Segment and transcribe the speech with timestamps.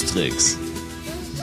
[0.00, 0.56] Tricks,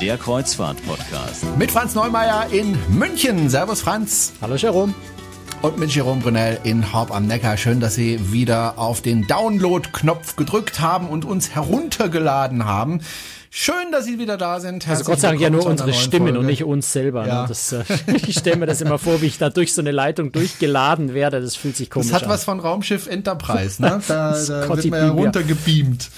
[0.01, 1.55] der Kreuzfahrt-Podcast.
[1.59, 3.47] Mit Franz Neumeier in München.
[3.47, 4.33] Servus Franz.
[4.41, 4.95] Hallo Jerome.
[5.61, 7.57] Und mit Jerome Brunel in Horb am Neckar.
[7.57, 13.01] Schön, dass Sie wieder auf den Download-Knopf gedrückt haben und uns heruntergeladen haben.
[13.51, 14.87] Schön, dass Sie wieder da sind.
[14.87, 16.39] Herzlich also Gott sei Dank ja nur unsere Stimmen Folge.
[16.39, 17.23] und nicht uns selber.
[17.23, 17.27] Ne?
[17.27, 17.41] Ja.
[17.43, 17.47] Ne?
[17.49, 17.83] Das, äh,
[18.27, 21.39] ich stelle mir das immer vor, wie ich da durch so eine Leitung durchgeladen werde.
[21.39, 22.13] Das fühlt sich komisch an.
[22.13, 22.33] Das hat an.
[22.33, 23.79] was von Raumschiff Enterprise.
[23.79, 24.01] Ne?
[24.07, 26.09] Da, da wird man ja runtergebeamt.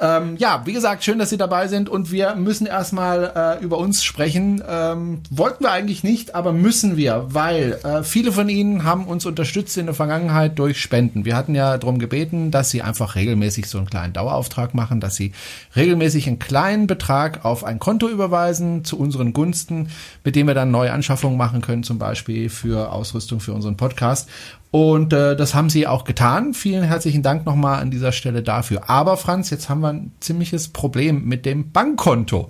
[0.00, 3.76] Ähm, ja, wie gesagt, schön, dass Sie dabei sind und wir müssen erstmal äh, über
[3.76, 4.62] uns sprechen.
[4.66, 9.26] Ähm, wollten wir eigentlich nicht, aber müssen wir, weil äh, viele von Ihnen haben uns
[9.26, 11.26] unterstützt in der Vergangenheit durch Spenden.
[11.26, 15.16] Wir hatten ja darum gebeten, dass Sie einfach regelmäßig so einen kleinen Dauerauftrag machen, dass
[15.16, 15.32] Sie
[15.76, 19.90] regelmäßig einen kleinen Betrag auf ein Konto überweisen zu unseren Gunsten,
[20.24, 24.30] mit dem wir dann neue Anschaffungen machen können, zum Beispiel für Ausrüstung für unseren Podcast.
[24.70, 26.54] Und äh, das haben sie auch getan.
[26.54, 28.88] Vielen herzlichen Dank nochmal an dieser Stelle dafür.
[28.88, 32.48] Aber Franz, jetzt haben wir ein ziemliches Problem mit dem Bankkonto.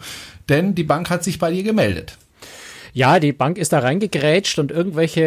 [0.49, 2.19] Denn die Bank hat sich bei dir gemeldet.
[2.93, 5.23] Ja, die Bank ist da reingegrätscht und irgendwelche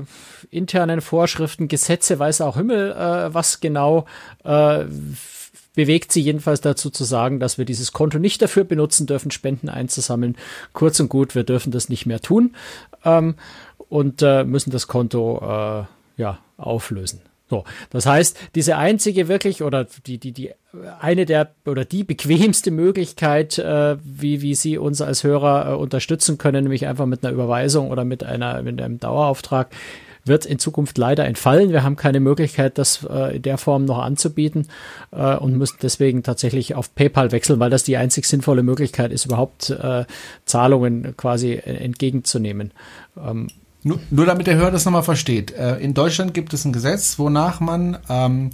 [0.00, 4.06] äh, internen Vorschriften, Gesetze, weiß auch Himmel, äh, was genau
[4.44, 4.84] äh,
[5.74, 9.68] bewegt sie jedenfalls dazu zu sagen, dass wir dieses Konto nicht dafür benutzen dürfen, Spenden
[9.68, 10.36] einzusammeln.
[10.72, 12.54] Kurz und gut, wir dürfen das nicht mehr tun
[13.04, 13.34] ähm,
[13.88, 17.22] und äh, müssen das Konto äh, ja, auflösen.
[17.48, 20.52] So, das heißt, diese einzige wirklich oder die die die
[21.00, 26.38] eine der oder die bequemste Möglichkeit, äh, wie wie Sie uns als Hörer äh, unterstützen
[26.38, 29.70] können, nämlich einfach mit einer Überweisung oder mit einer mit einem Dauerauftrag,
[30.24, 31.72] wird in Zukunft leider entfallen.
[31.72, 34.68] Wir haben keine Möglichkeit, das äh, in der Form noch anzubieten
[35.10, 39.24] äh, und müssen deswegen tatsächlich auf PayPal wechseln, weil das die einzig sinnvolle Möglichkeit ist,
[39.24, 40.04] überhaupt äh,
[40.44, 42.70] Zahlungen quasi entgegenzunehmen.
[43.18, 43.48] Ähm,
[43.82, 45.52] nur, nur damit der Hörer das nochmal versteht.
[45.52, 48.50] Äh, in Deutschland gibt es ein Gesetz, wonach man ähm,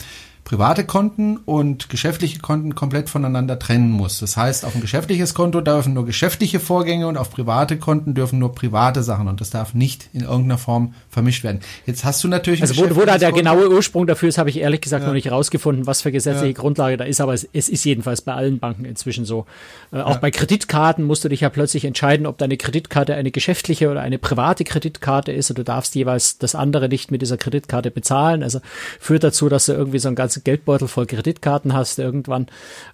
[0.47, 4.21] private Konten und geschäftliche Konten komplett voneinander trennen muss.
[4.21, 8.39] Das heißt, auf ein geschäftliches Konto dürfen nur geschäftliche Vorgänge und auf private Konten dürfen
[8.39, 11.63] nur private Sachen und das darf nicht in irgendeiner Form vermischt werden.
[11.85, 14.59] Jetzt hast du natürlich also wo, wo da der genaue Ursprung dafür ist, habe ich
[14.59, 15.09] ehrlich gesagt ja.
[15.09, 16.61] noch nicht rausgefunden, was für gesetzliche ja.
[16.61, 19.47] Grundlage da ist, aber es, es, ist jedenfalls bei allen Banken inzwischen so.
[19.91, 20.19] Äh, auch ja.
[20.19, 24.19] bei Kreditkarten musst du dich ja plötzlich entscheiden, ob deine Kreditkarte eine geschäftliche oder eine
[24.19, 28.45] private Kreditkarte ist und du darfst jeweils das andere nicht mit dieser Kreditkarte bezahlen.
[28.45, 28.61] Also
[29.01, 32.47] führt dazu, dass du irgendwie so ein ganzes ganzen Geldbeutel voll Kreditkarten hast irgendwann.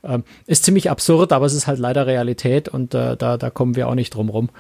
[0.05, 3.77] Ähm, ist ziemlich absurd, aber es ist halt leider Realität und äh, da, da kommen
[3.77, 4.51] wir auch nicht drum rum.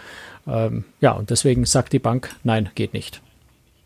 [0.46, 3.20] Ähm, ja, und deswegen sagt die Bank, nein, geht nicht.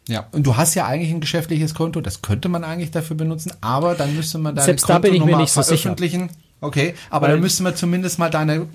[0.08, 3.52] Ja, und du hast ja eigentlich ein geschäftliches Konto, das könnte man eigentlich dafür benutzen,
[3.60, 6.28] aber dann müsste man deine Selbst da bin ich mir nicht so veröffentlichen.
[6.28, 6.40] Sicher.
[6.60, 8.66] Okay, aber Weil, dann müsste man zumindest mal deine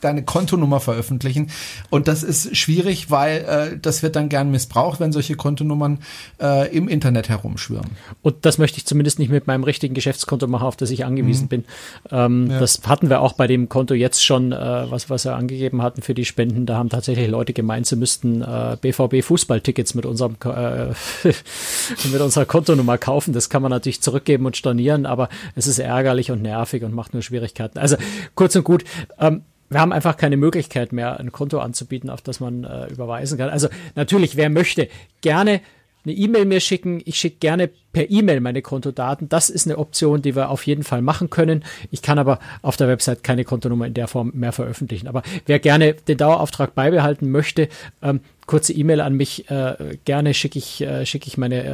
[0.00, 1.50] deine Kontonummer veröffentlichen.
[1.90, 3.38] Und das ist schwierig, weil
[3.74, 5.98] äh, das wird dann gern missbraucht, wenn solche Kontonummern
[6.40, 7.90] äh, im Internet herumschwirren.
[8.22, 11.44] Und das möchte ich zumindest nicht mit meinem richtigen Geschäftskonto machen, auf das ich angewiesen
[11.44, 11.48] mhm.
[11.48, 11.64] bin.
[12.10, 12.60] Ähm, ja.
[12.60, 14.56] Das hatten wir auch bei dem Konto jetzt schon, äh,
[14.90, 16.66] was, was wir angegeben hatten für die Spenden.
[16.66, 20.86] Da haben tatsächlich Leute gemeint, sie müssten äh, BVB Fußballtickets mit unserem äh,
[22.12, 23.32] mit unserer Kontonummer kaufen.
[23.32, 27.12] Das kann man natürlich zurückgeben und stornieren, aber es ist ärgerlich und nervig und macht
[27.12, 27.78] nur Schwierigkeiten.
[27.78, 27.96] Also
[28.34, 28.84] kurz und gut,
[29.18, 33.38] ähm, wir haben einfach keine Möglichkeit mehr, ein Konto anzubieten, auf das man äh, überweisen
[33.38, 33.48] kann.
[33.48, 34.88] Also natürlich, wer möchte,
[35.20, 35.60] gerne
[36.06, 37.02] eine E-Mail mir schicken.
[37.04, 39.28] Ich schicke gerne per E-Mail meine Kontodaten.
[39.28, 41.64] Das ist eine Option, die wir auf jeden Fall machen können.
[41.90, 45.08] Ich kann aber auf der Website keine Kontonummer in der Form mehr veröffentlichen.
[45.08, 47.68] Aber wer gerne den Dauerauftrag beibehalten möchte,
[48.02, 49.50] ähm, kurze E-Mail an mich.
[49.50, 51.64] Äh, gerne schicke ich, äh, schicke ich meine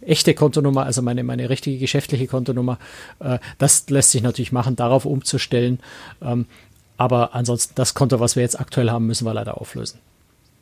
[0.00, 2.78] äh, echte Kontonummer, also meine, meine richtige geschäftliche Kontonummer.
[3.18, 5.80] Äh, das lässt sich natürlich machen, darauf umzustellen.
[6.22, 6.46] Ähm,
[6.96, 9.98] aber ansonsten, das Konto, was wir jetzt aktuell haben, müssen wir leider auflösen.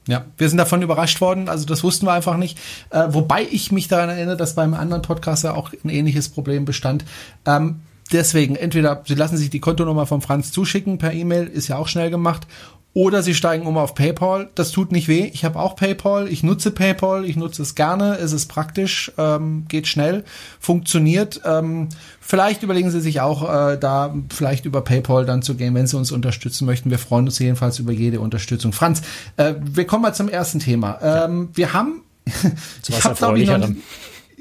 [0.07, 2.59] Ja, wir sind davon überrascht worden, also das wussten wir einfach nicht.
[2.91, 6.65] Äh, wobei ich mich daran erinnere, dass beim anderen Podcast ja auch ein ähnliches Problem
[6.65, 7.05] bestand.
[7.47, 7.83] Ähm,
[8.13, 11.89] deswegen, entweder Sie lassen sich die Kontonummer von Franz zuschicken per E-Mail, ist ja auch
[11.89, 12.47] schnell gemacht,
[12.93, 14.51] oder sie steigen um auf PayPal.
[14.57, 15.31] Das tut nicht weh.
[15.33, 16.27] Ich habe auch PayPal.
[16.29, 17.25] Ich nutze PayPal.
[17.25, 18.17] Ich nutze es gerne.
[18.17, 20.25] Es ist praktisch, ähm, geht schnell,
[20.59, 21.41] funktioniert.
[21.45, 21.89] Ähm,
[22.21, 25.97] vielleicht überlegen Sie sich auch, äh, da vielleicht über PayPal dann zu gehen, wenn Sie
[25.97, 26.91] uns unterstützen möchten.
[26.91, 28.73] Wir freuen uns jedenfalls über jede Unterstützung.
[28.73, 29.03] Franz,
[29.37, 30.99] äh, wir kommen mal zum ersten Thema.
[31.01, 32.03] Ähm, wir haben,
[32.89, 33.69] ich habe glaube ich noch,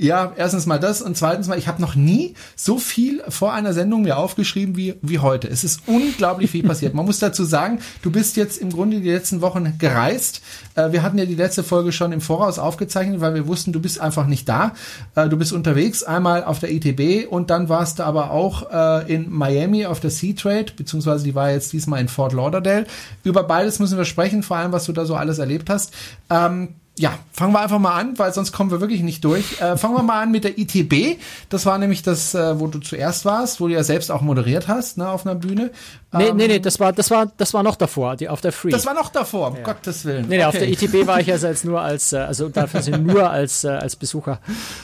[0.02, 3.74] ja, erstens mal das und zweitens mal, ich habe noch nie so viel vor einer
[3.74, 5.50] Sendung mir aufgeschrieben wie, wie heute.
[5.50, 6.94] Es ist unglaublich viel passiert.
[6.94, 10.42] Man muss dazu sagen, du bist jetzt im Grunde die letzten Wochen gereist.
[10.76, 13.82] Äh, wir hatten ja die letzte Folge schon im Voraus aufgezeichnet, weil wir wussten, du
[13.82, 14.74] bist einfach nicht da.
[15.16, 19.14] Äh, du bist unterwegs, einmal auf der ITB und dann warst du aber auch äh,
[19.14, 22.86] in Miami auf der Sea Trade, beziehungsweise die war jetzt diesmal in Fort Lauderdale.
[23.26, 25.94] Über beides müssen wir sprechen, vor allem was du da so alles erlebt hast.
[26.30, 29.62] Ähm, ja, fangen wir einfach mal an, weil sonst kommen wir wirklich nicht durch.
[29.62, 31.18] Äh, fangen wir mal an mit der ITB.
[31.48, 34.68] Das war nämlich das, äh, wo du zuerst warst, wo du ja selbst auch moderiert
[34.68, 35.72] hast, ne, auf einer Bühne.
[36.12, 38.52] Nee, ähm, nee, nee, das war, das war, das war noch davor, die auf der
[38.52, 38.72] Free.
[38.72, 39.64] Das war noch davor, um ja.
[39.64, 40.28] Gottes Willen.
[40.28, 40.46] Nee, nee okay.
[40.46, 43.64] auf der ITB war ich also als nur als, äh, also dafür sind nur als,
[43.64, 44.42] äh, als Besucher.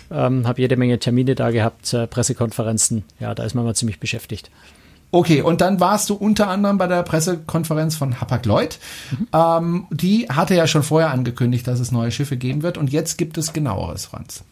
[0.09, 3.03] Ähm, habe jede Menge Termine da gehabt, äh, Pressekonferenzen.
[3.19, 4.50] Ja, da ist man mal ziemlich beschäftigt.
[5.12, 8.80] Okay, und dann warst du unter anderem bei der Pressekonferenz von Hapag-Lloyd.
[9.12, 9.28] Mhm.
[9.34, 12.78] Ähm, die hatte ja schon vorher angekündigt, dass es neue Schiffe geben wird.
[12.78, 14.44] Und jetzt gibt es genaueres, Franz.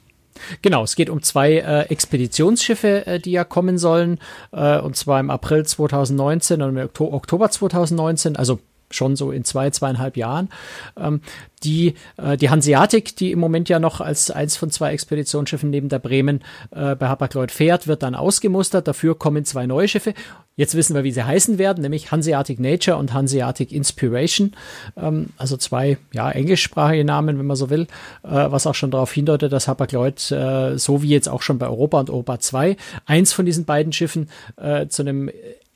[0.61, 4.19] Genau, es geht um zwei äh, Expeditionsschiffe, äh, die ja kommen sollen,
[4.51, 8.59] äh, und zwar im April 2019 und im Oktober 2019, also
[8.95, 10.49] schon so in zwei, zweieinhalb Jahren.
[10.97, 11.21] Ähm,
[11.63, 15.89] die, äh, die Hanseatic, die im Moment ja noch als eins von zwei Expeditionsschiffen neben
[15.89, 16.41] der Bremen
[16.71, 18.87] äh, bei Hapag-Lloyd fährt, wird dann ausgemustert.
[18.87, 20.13] Dafür kommen zwei neue Schiffe.
[20.55, 24.51] Jetzt wissen wir, wie sie heißen werden, nämlich Hanseatic Nature und Hanseatic Inspiration.
[24.95, 27.87] Ähm, also zwei, ja, englischsprachige Namen, wenn man so will,
[28.23, 31.67] äh, was auch schon darauf hindeutet, dass Hapag-Lloyd, äh, so wie jetzt auch schon bei
[31.67, 35.29] Europa und Europa 2, eins von diesen beiden Schiffen äh, zu einem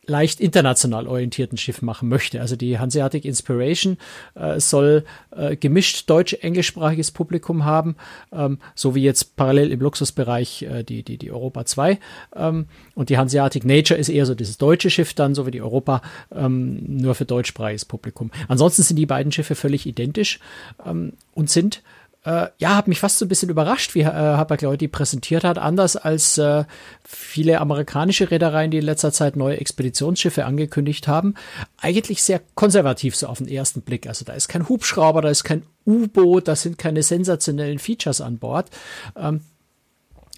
[0.07, 2.42] leicht international orientierten Schiff machen möchte.
[2.42, 3.98] Also die Hanseatic Inspiration
[4.36, 7.95] äh, soll äh, gemischt deutsch-englischsprachiges Publikum haben,
[8.31, 12.00] ähm, so wie jetzt parallel im Luxusbereich äh, die, die, die Europa 2.
[12.36, 12.65] Ähm,
[12.95, 16.01] und die Hanseatic Nature ist eher so dieses deutsche Schiff dann, so wie die Europa,
[16.33, 18.31] ähm, nur für deutschsprachiges Publikum.
[18.48, 20.39] Ansonsten sind die beiden Schiffe völlig identisch
[20.86, 21.83] ähm, und sind
[22.28, 25.58] äh, ja, hat mich fast so ein bisschen überrascht, wie äh, Hapag-Lloyd die präsentiert hat.
[25.58, 26.66] Anders als äh,
[27.06, 31.36] viele amerikanische Reedereien, die in letzter Zeit neue Expeditionsschiffe angekündigt haben.
[31.78, 34.08] Eigentlich sehr konservativ so auf den ersten Blick.
[34.08, 38.40] Also da ist kein Hubschrauber, da ist kein U-Boot, da sind keine sensationellen Features an
[38.40, 38.72] Bord.
[39.16, 39.40] Ähm,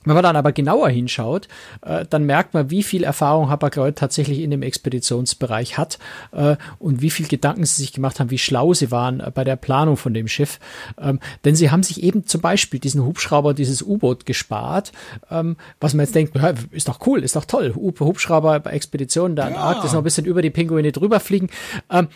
[0.05, 1.47] wenn man dann aber genauer hinschaut,
[1.81, 5.99] äh, dann merkt man, wie viel Erfahrung Hapag-Lloyd tatsächlich in dem Expeditionsbereich hat
[6.31, 9.43] äh, und wie viel Gedanken sie sich gemacht haben, wie schlau sie waren äh, bei
[9.43, 10.59] der Planung von dem Schiff.
[10.99, 14.93] Ähm, denn sie haben sich eben zum Beispiel diesen Hubschrauber, dieses U-Boot gespart,
[15.29, 19.35] ähm, was man jetzt denkt, ja, ist doch cool, ist doch toll, Hubschrauber bei Expeditionen
[19.35, 19.55] der ja.
[19.55, 21.49] Antarktis noch ein bisschen über die Pinguine drüber fliegen.
[21.89, 22.07] Ähm,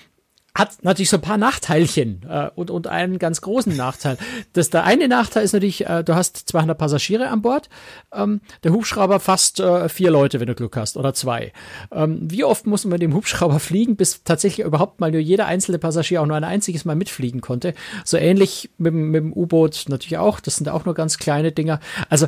[0.56, 4.18] hat natürlich so ein paar Nachteilchen äh, und, und einen ganz großen Nachteil.
[4.54, 7.70] Das, der eine Nachteil ist natürlich, äh, du hast 200 Passagiere an Bord,
[8.14, 11.54] ähm, der Hubschrauber fast äh, vier Leute, wenn du Glück hast, oder zwei.
[11.92, 15.48] Ähm, wie oft muss man mit dem Hubschrauber fliegen, bis tatsächlich überhaupt mal nur jeder
[15.48, 17.74] einzelne Passagier auch nur ein einziges Mal mitfliegen konnte?
[18.06, 21.80] So ähnlich mit, mit dem U-Boot natürlich auch, das sind auch nur ganz kleine Dinger.
[22.10, 22.28] Also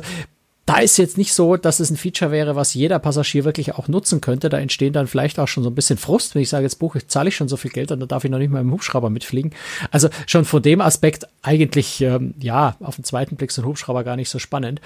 [0.66, 3.86] da ist jetzt nicht so, dass es ein Feature wäre, was jeder Passagier wirklich auch
[3.86, 4.48] nutzen könnte.
[4.48, 6.98] Da entstehen dann vielleicht auch schon so ein bisschen Frust, wenn ich sage, jetzt buche
[6.98, 8.72] ich, zahle ich schon so viel Geld und dann darf ich noch nicht mal im
[8.72, 9.52] Hubschrauber mitfliegen.
[9.92, 14.02] Also schon von dem Aspekt eigentlich, ähm, ja, auf den zweiten Blick so ein Hubschrauber
[14.02, 14.80] gar nicht so spannend.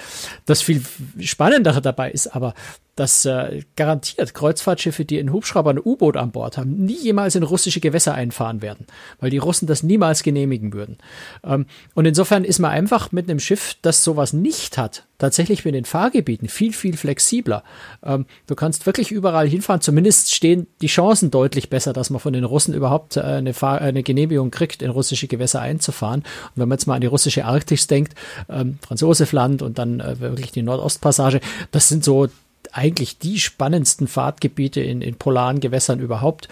[0.44, 0.82] Das viel
[1.18, 2.52] Spannendere dabei ist aber,
[3.00, 7.42] dass äh, garantiert Kreuzfahrtschiffe, die in Hubschrauber ein U-Boot an Bord haben, nie jemals in
[7.42, 8.86] russische Gewässer einfahren werden,
[9.20, 10.98] weil die Russen das niemals genehmigen würden.
[11.42, 11.64] Ähm,
[11.94, 15.86] und insofern ist man einfach mit einem Schiff, das sowas nicht hat, tatsächlich mit den
[15.86, 17.64] Fahrgebieten viel, viel flexibler.
[18.02, 19.80] Ähm, du kannst wirklich überall hinfahren.
[19.80, 23.80] Zumindest stehen die Chancen deutlich besser, dass man von den Russen überhaupt äh, eine, Fahr
[23.80, 26.20] eine Genehmigung kriegt, in russische Gewässer einzufahren.
[26.20, 28.12] Und wenn man jetzt mal an die russische Arktis denkt,
[28.50, 32.28] ähm, Franz Josef Land und dann äh, wirklich die Nordostpassage, das sind so
[32.72, 36.48] eigentlich die spannendsten Fahrtgebiete in, in polaren Gewässern überhaupt.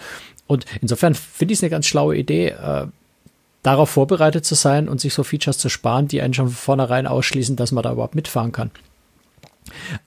[0.47, 2.87] Und insofern finde ich es eine ganz schlaue Idee, äh,
[3.63, 7.07] darauf vorbereitet zu sein und sich so Features zu sparen, die einen schon von vornherein
[7.07, 8.71] ausschließen, dass man da überhaupt mitfahren kann.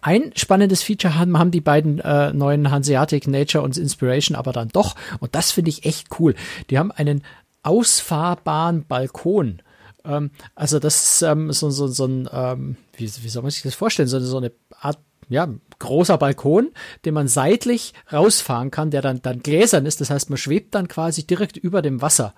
[0.00, 4.68] Ein spannendes Feature haben, haben die beiden äh, neuen Hanseatic Nature und Inspiration aber dann
[4.68, 6.34] doch, und das finde ich echt cool.
[6.70, 7.22] Die haben einen
[7.62, 9.60] ausfahrbaren Balkon.
[10.04, 13.62] Ähm, also das ist ähm, so, so, so ein, ähm, wie, wie soll man sich
[13.62, 14.98] das vorstellen, so, so eine Art
[15.28, 15.48] ja,
[15.82, 16.70] großer Balkon,
[17.04, 20.00] den man seitlich rausfahren kann, der dann, dann gläsern ist.
[20.00, 22.34] Das heißt, man schwebt dann quasi direkt über dem Wasser.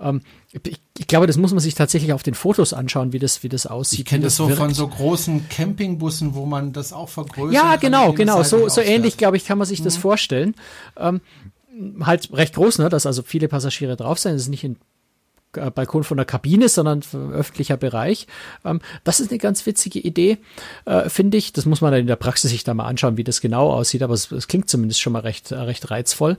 [0.00, 0.20] Ähm,
[0.52, 3.48] ich, ich, glaube, das muss man sich tatsächlich auf den Fotos anschauen, wie das, wie
[3.48, 4.00] das aussieht.
[4.00, 4.60] Ich kenne das, so wirkt.
[4.60, 7.54] von so großen Campingbussen, wo man das auch vergrößert.
[7.54, 8.42] Ja, genau, genau.
[8.42, 9.84] So, so ähnlich, glaube ich, kann man sich mhm.
[9.84, 10.54] das vorstellen.
[10.96, 11.20] Ähm,
[12.00, 14.34] halt recht groß, ne, dass also viele Passagiere drauf sind.
[14.34, 14.76] Das ist nicht in
[15.52, 17.02] Balkon von der Kabine, sondern
[17.32, 18.26] öffentlicher Bereich.
[18.64, 20.38] Ähm, das ist eine ganz witzige Idee,
[20.84, 21.52] äh, finde ich.
[21.52, 24.02] Das muss man dann in der Praxis sich da mal anschauen, wie das genau aussieht,
[24.02, 26.36] aber es, es klingt zumindest schon mal recht, äh, recht reizvoll.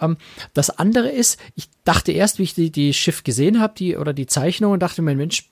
[0.00, 0.16] Ähm,
[0.54, 4.12] das andere ist, ich dachte erst, wie ich die, die Schiff gesehen habe, die oder
[4.12, 5.48] die Zeichnung und dachte mir, Mensch,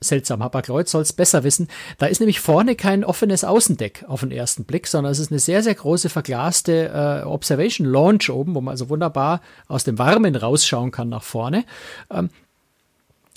[0.00, 0.42] seltsam.
[0.42, 1.68] Hapag-Lloyd soll es besser wissen.
[1.98, 5.40] Da ist nämlich vorne kein offenes Außendeck auf den ersten Blick, sondern es ist eine
[5.40, 10.36] sehr, sehr große verglaste äh, Observation Launch oben, wo man also wunderbar aus dem Warmen
[10.36, 11.64] rausschauen kann nach vorne.
[12.10, 12.30] Ähm,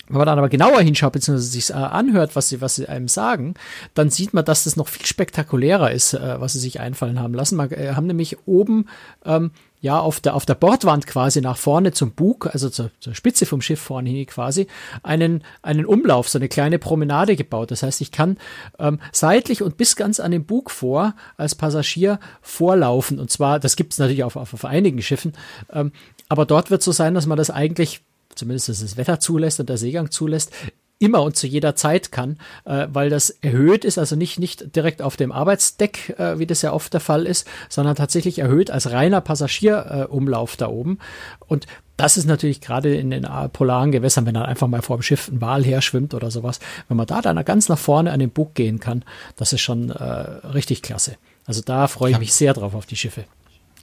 [0.08, 3.08] wenn man dann aber genauer hinschaut, beziehungsweise sich äh, anhört, was sie, was sie einem
[3.08, 3.54] sagen,
[3.94, 7.34] dann sieht man, dass das noch viel spektakulärer ist, äh, was sie sich einfallen haben
[7.34, 7.56] lassen.
[7.56, 8.86] Man äh, haben nämlich oben
[9.24, 9.50] ähm,
[9.80, 13.46] ja auf der auf der Bordwand quasi nach vorne zum Bug, also zur, zur Spitze
[13.46, 14.66] vom Schiff vorne hin quasi
[15.02, 17.70] einen einen Umlauf, so eine kleine Promenade gebaut.
[17.70, 18.38] Das heißt, ich kann
[18.78, 23.18] ähm, seitlich und bis ganz an den Bug vor als Passagier vorlaufen.
[23.20, 25.34] Und zwar, das gibt es natürlich auf, auf, auf einigen Schiffen,
[25.72, 25.92] ähm,
[26.28, 28.02] aber dort wird so sein, dass man das eigentlich
[28.38, 30.52] zumindest dass das Wetter zulässt und der Seegang zulässt,
[30.98, 35.00] immer und zu jeder Zeit kann, äh, weil das erhöht ist, also nicht, nicht direkt
[35.00, 38.90] auf dem Arbeitsdeck, äh, wie das ja oft der Fall ist, sondern tatsächlich erhöht als
[38.90, 40.98] reiner Passagierumlauf äh, da oben.
[41.46, 41.66] Und
[41.96, 45.28] das ist natürlich gerade in den polaren Gewässern, wenn dann einfach mal vor dem Schiff
[45.28, 48.30] ein Wal her schwimmt oder sowas, wenn man da dann ganz nach vorne an den
[48.30, 49.04] Bug gehen kann,
[49.36, 51.16] das ist schon äh, richtig klasse.
[51.44, 53.24] Also da freue ich mich sehr drauf auf die Schiffe.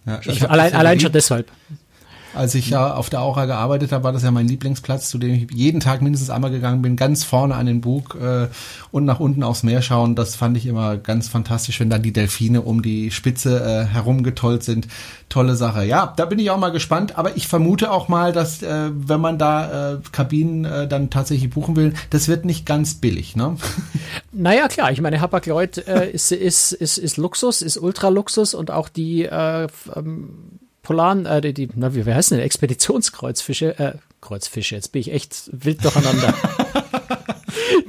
[0.05, 1.51] Ja, ich allein, allein schon deshalb.
[2.35, 5.33] Als ich ja auf der Aura gearbeitet habe, war das ja mein Lieblingsplatz, zu dem
[5.33, 8.47] ich jeden Tag mindestens einmal gegangen bin, ganz vorne an den Bug äh,
[8.91, 10.15] und nach unten aufs Meer schauen.
[10.15, 14.63] Das fand ich immer ganz fantastisch, wenn dann die Delfine um die Spitze äh, herumgetollt
[14.63, 14.87] sind.
[15.29, 15.85] Tolle Sache.
[15.85, 17.17] Ja, da bin ich auch mal gespannt.
[17.17, 21.49] Aber ich vermute auch mal, dass äh, wenn man da äh, Kabinen äh, dann tatsächlich
[21.51, 23.55] buchen will, das wird nicht ganz billig, ne?
[24.31, 24.91] Naja, klar.
[24.91, 29.67] Ich meine, Hapag-Lloyd äh, ist, ist, ist, ist Luxus, ist Ultraluxus und auch die äh,
[29.95, 35.01] ähm, Polaren, äh, die, die, na, wie, wie heißen denn, Expeditionskreuzfische, äh, Kreuzfische, jetzt bin
[35.01, 36.33] ich echt wild durcheinander.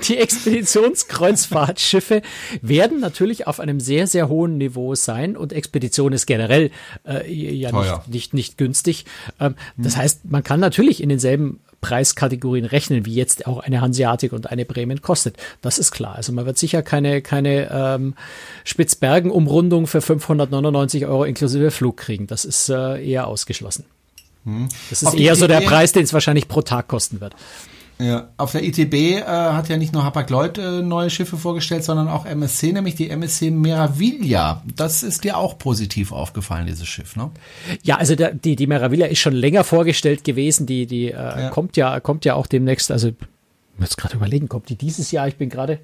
[0.08, 2.22] die Expeditionskreuzfahrtschiffe
[2.62, 6.70] werden natürlich auf einem sehr, sehr hohen Niveau sein und Expedition ist generell
[7.06, 9.04] äh, ja nicht, nicht, nicht günstig.
[9.38, 10.02] Ähm, das hm.
[10.02, 14.64] heißt, man kann natürlich in denselben Preiskategorien rechnen, wie jetzt auch eine Hanseatic und eine
[14.64, 15.36] Bremen kostet.
[15.62, 16.16] Das ist klar.
[16.16, 18.14] Also man wird sicher keine, keine ähm,
[18.64, 22.26] Spitzbergen-Umrundung für 599 Euro inklusive Flug kriegen.
[22.26, 23.84] Das ist äh, eher ausgeschlossen.
[24.44, 24.68] Hm.
[24.90, 27.34] Das ist eher so der Preis, den es wahrscheinlich pro Tag kosten wird.
[27.98, 32.08] Ja, auf der ITB äh, hat ja nicht nur Hapag-Lloyd äh, neue Schiffe vorgestellt, sondern
[32.08, 34.62] auch MSC, nämlich die MSC Meraviglia.
[34.76, 37.30] Das ist dir auch positiv aufgefallen, dieses Schiff, ne?
[37.82, 40.66] Ja, also der, die die Meraviglia ist schon länger vorgestellt gewesen.
[40.66, 41.50] Die die äh, ja.
[41.50, 42.90] kommt ja kommt ja auch demnächst.
[42.90, 43.14] Also ich
[43.78, 45.26] muss jetzt gerade überlegen, kommt die dieses Jahr?
[45.28, 45.78] Ich bin gerade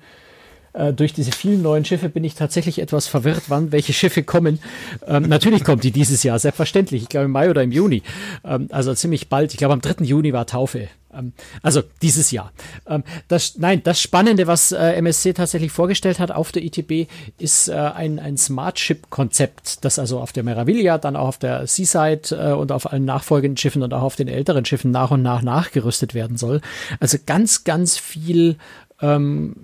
[0.72, 4.58] äh, durch diese vielen neuen Schiffe bin ich tatsächlich etwas verwirrt, wann welche Schiffe kommen.
[5.06, 7.02] Ähm, natürlich kommt die dieses Jahr, selbstverständlich.
[7.02, 8.02] Ich glaube im Mai oder im Juni.
[8.44, 9.52] Ähm, also ziemlich bald.
[9.52, 10.04] Ich glaube am 3.
[10.04, 10.88] Juni war Taufe.
[11.12, 12.52] Ähm, also dieses Jahr.
[12.86, 17.68] Ähm, das, nein, das Spannende, was äh, MSC tatsächlich vorgestellt hat auf der ITB, ist
[17.68, 21.66] äh, ein, ein Smart Ship Konzept, das also auf der Meraviglia, dann auch auf der
[21.66, 25.22] Seaside äh, und auf allen nachfolgenden Schiffen und auch auf den älteren Schiffen nach und
[25.22, 26.60] nach nachgerüstet werden soll.
[27.00, 28.56] Also ganz, ganz viel
[29.02, 29.54] ähm,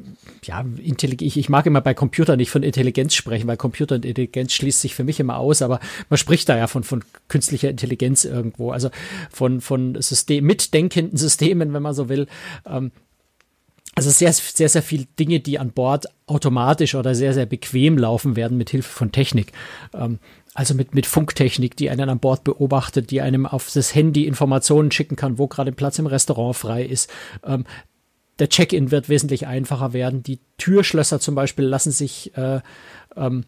[0.45, 4.52] ja, ich, ich mag immer bei Computern nicht von Intelligenz sprechen, weil Computer und Intelligenz
[4.52, 5.80] schließt sich für mich immer aus, aber
[6.11, 8.90] man spricht da ja von, von künstlicher Intelligenz irgendwo, also
[9.30, 12.26] von, von System, mitdenkenden Systemen, wenn man so will.
[12.66, 12.90] Ähm,
[13.95, 18.37] also sehr, sehr, sehr viel Dinge, die an Bord automatisch oder sehr, sehr bequem laufen
[18.37, 19.52] werden mit Hilfe von Technik.
[19.92, 20.21] Ähm,
[20.54, 24.90] also mit, mit Funktechnik, die einen an Bord beobachtet, die einem auf das Handy Informationen
[24.90, 27.11] schicken kann, wo gerade Platz im Restaurant frei ist.
[27.45, 27.64] Ähm,
[28.38, 30.23] der Check-in wird wesentlich einfacher werden.
[30.23, 32.61] Die Türschlösser zum Beispiel lassen sich äh,
[33.16, 33.45] ähm,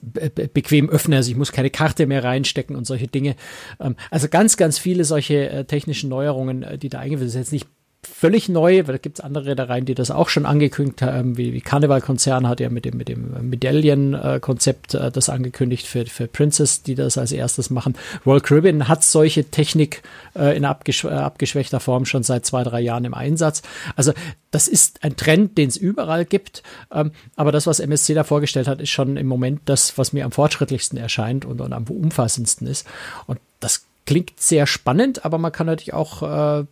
[0.00, 1.16] be bequem öffnen.
[1.16, 3.36] Also ich muss keine Karte mehr reinstecken und solche Dinge.
[3.80, 7.40] Ähm, also ganz, ganz viele solche äh, technischen Neuerungen, äh, die da eingeführt sind.
[7.40, 7.68] Jetzt nicht
[8.04, 11.52] völlig neu, weil da gibt es andere Reedereien, die das auch schon angekündigt haben, wie,
[11.52, 16.82] wie Karneval-Konzern hat ja mit dem, mit dem Medaillen-Konzept äh, das angekündigt für, für Princess,
[16.82, 17.94] die das als erstes machen.
[18.24, 20.02] Royal Caribbean hat solche Technik
[20.36, 23.62] äh, in abgesch äh, abgeschwächter Form schon seit zwei, drei Jahren im Einsatz.
[23.96, 24.12] Also
[24.50, 28.68] das ist ein Trend, den es überall gibt, ähm, aber das, was MSC da vorgestellt
[28.68, 32.66] hat, ist schon im Moment das, was mir am fortschrittlichsten erscheint und, und am umfassendsten
[32.66, 32.86] ist.
[33.26, 36.22] Und das klingt sehr spannend, aber man kann natürlich auch
[36.60, 36.64] äh,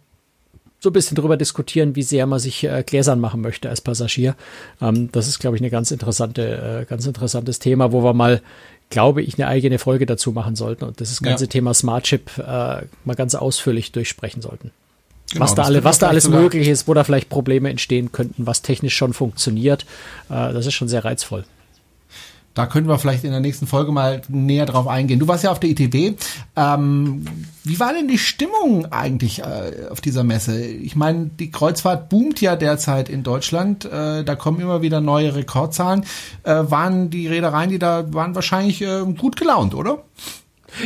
[0.82, 4.34] so ein bisschen drüber diskutieren, wie sehr man sich äh, gläsern machen möchte als Passagier.
[4.80, 8.42] Ähm, das ist, glaube ich, eine ganz interessante, äh, ganz interessantes Thema, wo wir mal,
[8.90, 11.48] glaube ich, eine eigene Folge dazu machen sollten und das ganze ja.
[11.48, 14.72] Thema Smart Chip äh, mal ganz ausführlich durchsprechen sollten.
[15.30, 18.44] Genau, was da, alle, was da alles möglich ist, wo da vielleicht Probleme entstehen könnten,
[18.46, 19.86] was technisch schon funktioniert,
[20.30, 21.44] äh, das ist schon sehr reizvoll.
[22.54, 25.18] Da können wir vielleicht in der nächsten Folge mal näher drauf eingehen.
[25.18, 26.18] Du warst ja auf der ITB.
[26.56, 27.24] Ähm,
[27.64, 30.62] wie war denn die Stimmung eigentlich äh, auf dieser Messe?
[30.62, 33.84] Ich meine, die Kreuzfahrt boomt ja derzeit in Deutschland.
[33.84, 36.04] Äh, da kommen immer wieder neue Rekordzahlen.
[36.42, 40.02] Äh, waren die Reedereien, die da waren, wahrscheinlich äh, gut gelaunt, oder?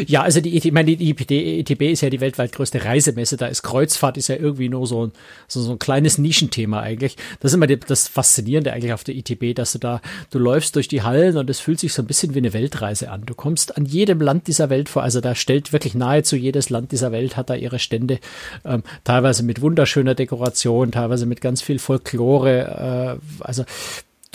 [0.07, 3.37] Ja, also die, ich meine, die ITB ist ja die weltweit größte Reisemesse.
[3.37, 5.13] Da ist Kreuzfahrt ist ja irgendwie nur so ein,
[5.49, 7.17] so, so ein kleines Nischenthema eigentlich.
[7.41, 10.01] Das ist immer die, das Faszinierende eigentlich auf der ITB, dass du da,
[10.31, 13.11] du läufst durch die Hallen und es fühlt sich so ein bisschen wie eine Weltreise
[13.11, 13.23] an.
[13.27, 15.03] Du kommst an jedem Land dieser Welt vor.
[15.03, 18.19] Also da stellt wirklich nahezu jedes Land dieser Welt hat da ihre Stände,
[18.65, 23.19] ähm, teilweise mit wunderschöner Dekoration, teilweise mit ganz viel Folklore.
[23.19, 23.65] Äh, also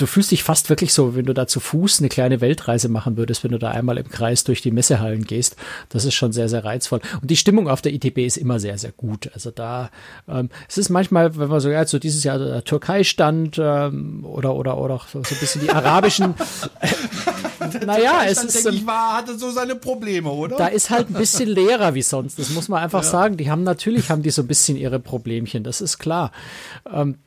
[0.01, 3.17] du fühlst dich fast wirklich so, wenn du da zu Fuß eine kleine Weltreise machen
[3.17, 5.55] würdest, wenn du da einmal im Kreis durch die Messehallen gehst.
[5.89, 7.01] Das ist schon sehr, sehr reizvoll.
[7.21, 9.29] Und die Stimmung auf der ITB ist immer sehr, sehr gut.
[9.33, 9.91] Also da,
[10.27, 14.25] ähm, es ist manchmal, wenn man so, ja, so dieses Jahr der Türkei stand ähm,
[14.25, 16.33] oder, oder, oder so ein bisschen die arabischen.
[17.85, 18.65] naja, es ist.
[18.65, 20.57] Ich war, hatte so seine Probleme, oder?
[20.57, 22.39] Da ist halt ein bisschen leerer wie sonst.
[22.39, 23.09] Das muss man einfach ja.
[23.09, 23.37] sagen.
[23.37, 25.63] Die haben natürlich, haben die so ein bisschen ihre Problemchen.
[25.63, 26.31] Das ist klar.
[26.91, 27.17] Ähm,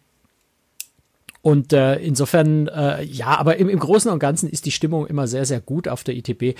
[1.44, 5.26] und äh, insofern, äh, ja, aber im, im Großen und Ganzen ist die Stimmung immer
[5.26, 6.42] sehr, sehr gut auf der ITB.
[6.42, 6.54] Äh,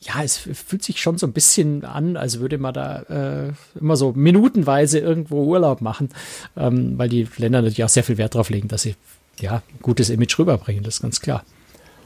[0.00, 3.94] ja, es fühlt sich schon so ein bisschen an, als würde man da äh, immer
[3.94, 6.08] so minutenweise irgendwo Urlaub machen,
[6.56, 8.96] ähm, weil die Länder natürlich auch sehr viel Wert darauf legen, dass sie
[9.38, 11.44] ja gutes Image rüberbringen, das ist ganz klar.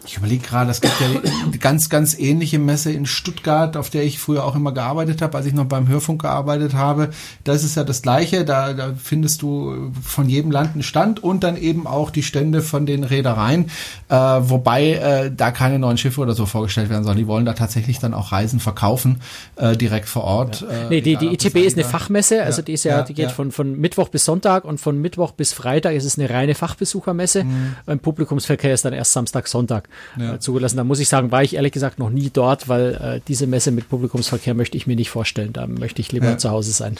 [0.04, 4.02] Ich überlege gerade, es gibt ja eine ganz, ganz ähnliche Messe in Stuttgart, auf der
[4.04, 7.10] ich früher auch immer gearbeitet habe, als ich noch beim Hörfunk gearbeitet habe.
[7.44, 8.44] Da ist ja das Gleiche.
[8.44, 12.62] Da, da findest du von jedem Land einen Stand und dann eben auch die Stände
[12.62, 13.70] von den Reedereien,
[14.08, 17.52] äh, wobei äh, da keine neuen Schiffe oder so vorgestellt werden, sondern die wollen da
[17.52, 19.20] tatsächlich dann auch Reisen verkaufen,
[19.56, 20.62] äh, direkt vor Ort.
[20.62, 20.68] Ja.
[20.68, 23.30] Äh, nee, die, die ITB ist eine Fachmesse, also die ist ja, ja die geht
[23.30, 27.44] von, von Mittwoch bis Sonntag und von Mittwoch bis Freitag ist es eine reine Fachbesuchermesse.
[27.44, 27.76] Mhm.
[27.86, 29.88] Beim Publikumsverkehr ist dann erst Samstag, Sonntag
[30.18, 30.34] ja.
[30.34, 30.76] äh, zugelassen.
[30.76, 33.70] Da muss ich sagen, war ich ehrlich gesagt noch nie dort, weil äh, diese Messe
[33.70, 35.52] mit Publikumsverkehr möchte ich mir nicht vorstellen.
[35.52, 36.38] Da möchte ich lieber ja.
[36.38, 36.96] zu Hause sein.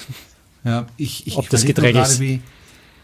[0.65, 2.21] Ja, ich, ich ob das Getränk ist.
[2.21, 2.41] Wie,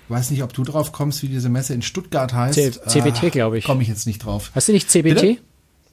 [0.09, 2.55] weiß nicht, ob du drauf kommst, wie diese Messe in Stuttgart heißt.
[2.55, 3.65] C CBT, ah, glaube ich.
[3.65, 4.51] Komme ich jetzt nicht drauf.
[4.55, 5.03] Hast du nicht CBT?
[5.03, 5.37] Bitte?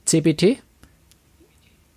[0.06, 0.58] CBT?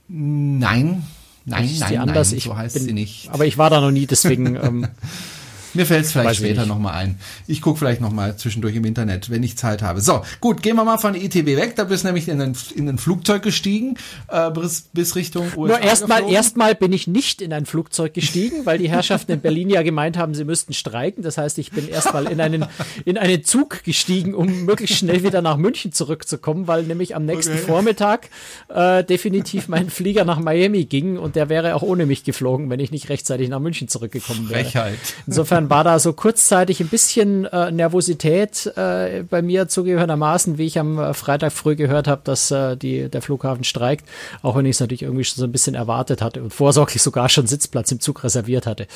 [0.08, 1.04] Nein,
[1.44, 2.32] nein, nein, anders.
[2.32, 3.28] nein, so heißt bin, sie nicht.
[3.30, 4.88] Aber ich war da noch nie, deswegen ähm,
[5.74, 7.18] Mir fällt es vielleicht Weiß später nochmal ein.
[7.46, 10.00] Ich gucke vielleicht nochmal zwischendurch im Internet, wenn ich Zeit habe.
[10.00, 11.76] So, gut, gehen wir mal von der ITB weg.
[11.76, 13.96] Da bist du nämlich in ein, in ein Flugzeug gestiegen,
[14.28, 15.78] äh, bis, bis Richtung USA.
[15.78, 19.70] Nur erstmal erstmal bin ich nicht in ein Flugzeug gestiegen, weil die Herrschaften in Berlin
[19.70, 21.22] ja gemeint haben, sie müssten streiken.
[21.22, 22.66] Das heißt, ich bin erstmal in einen,
[23.04, 27.54] in einen Zug gestiegen, um möglichst schnell wieder nach München zurückzukommen, weil nämlich am nächsten
[27.54, 27.62] okay.
[27.62, 28.30] Vormittag
[28.68, 32.80] äh, definitiv mein Flieger nach Miami ging und der wäre auch ohne mich geflogen, wenn
[32.80, 34.60] ich nicht rechtzeitig nach München zurückgekommen wäre.
[34.60, 34.98] Frechheit.
[35.26, 40.66] Insofern Insofern war da so kurzzeitig ein bisschen äh, Nervosität äh, bei mir zugehörermaßen, wie
[40.66, 44.08] ich am äh, Freitag früh gehört habe, dass äh, die, der Flughafen streikt,
[44.42, 47.28] auch wenn ich es natürlich irgendwie schon so ein bisschen erwartet hatte und vorsorglich sogar
[47.28, 48.86] schon Sitzplatz im Zug reserviert hatte.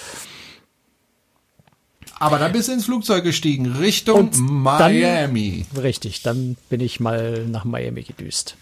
[2.20, 5.66] Aber dann bist du ins Flugzeug gestiegen, Richtung und Miami.
[5.74, 8.56] Dann, richtig, dann bin ich mal nach Miami gedüst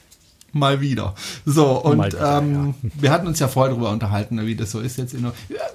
[0.53, 1.15] mal wieder.
[1.45, 2.91] So, und wieder, ähm, ja.
[3.01, 5.15] wir hatten uns ja vorher darüber unterhalten, wie das so ist jetzt.
[5.15, 5.31] In,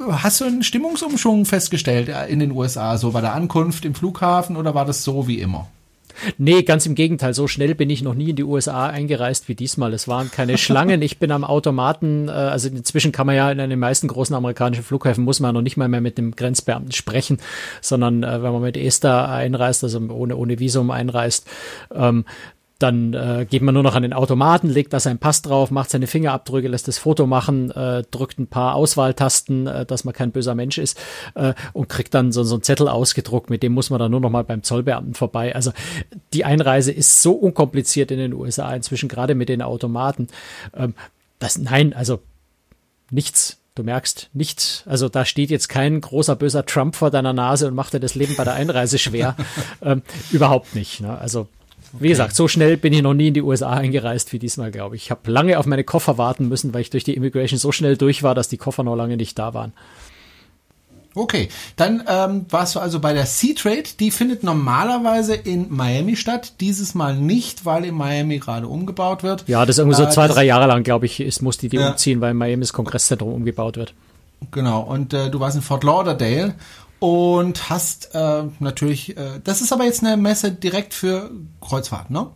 [0.10, 4.58] hast du einen Stimmungsumschwung festgestellt äh, in den USA, so bei der Ankunft im Flughafen
[4.58, 5.68] oder war das so wie immer?
[6.38, 7.34] Nee, ganz im Gegenteil.
[7.34, 9.94] So schnell bin ich noch nie in die USA eingereist wie diesmal.
[9.94, 11.02] Es waren keine Schlangen.
[11.02, 14.84] Ich bin am Automaten, äh, also inzwischen kann man ja in den meisten großen amerikanischen
[14.84, 17.40] Flughäfen muss man noch nicht mal mehr mit dem Grenzbeamten sprechen,
[17.82, 21.48] sondern äh, wenn man mit ESTA einreist, also ohne, ohne Visum einreist,
[21.94, 22.26] ähm,
[22.80, 25.90] dann äh, geht man nur noch an den Automaten, legt da seinen Pass drauf, macht
[25.90, 30.32] seine Fingerabdrücke, lässt das Foto machen, äh, drückt ein paar Auswahltasten, äh, dass man kein
[30.32, 31.00] böser Mensch ist
[31.36, 34.20] äh, und kriegt dann so, so einen Zettel ausgedruckt, mit dem muss man dann nur
[34.20, 35.56] noch mal beim Zollbeamten vorbei.
[35.56, 35.72] Also
[36.34, 40.28] die Einreise ist so unkompliziert in den USA inzwischen, gerade mit den Automaten.
[40.76, 40.96] Ähm,
[41.40, 42.20] das, nein, also
[43.10, 43.58] nichts.
[43.76, 44.84] Du merkst nichts.
[44.86, 48.16] Also da steht jetzt kein großer böser Trump vor deiner Nase und macht dir das
[48.16, 49.36] Leben bei der Einreise schwer.
[49.82, 51.02] ähm, überhaupt nicht.
[51.02, 51.18] Ne?
[51.18, 51.50] Also
[52.00, 54.96] wie gesagt, so schnell bin ich noch nie in die USA eingereist wie diesmal, glaube
[54.96, 55.04] ich.
[55.04, 57.98] Ich habe lange auf meine Koffer warten müssen, weil ich durch die Immigration so schnell
[57.98, 59.74] durch war, dass die Koffer noch lange nicht da waren.
[61.18, 63.84] Okay, dann ähm, warst du also bei der Sea-Trade.
[64.00, 66.56] Die findet normalerweise in Miami statt.
[66.60, 69.46] Dieses Mal nicht, weil in Miami gerade umgebaut wird.
[69.48, 71.70] Ja, das ist irgendwie so äh, zwei, drei Jahre lang, glaube ich, ist, muss die
[71.70, 71.92] die ja.
[71.92, 73.94] umziehen, weil in Miami das Kongresszentrum umgebaut wird.
[74.52, 76.54] Genau, und äh, du warst in Fort Lauderdale
[77.00, 81.32] und hast äh, natürlich, äh, das ist aber jetzt eine Messe direkt für
[81.62, 82.32] Kreuzfahrt, ne?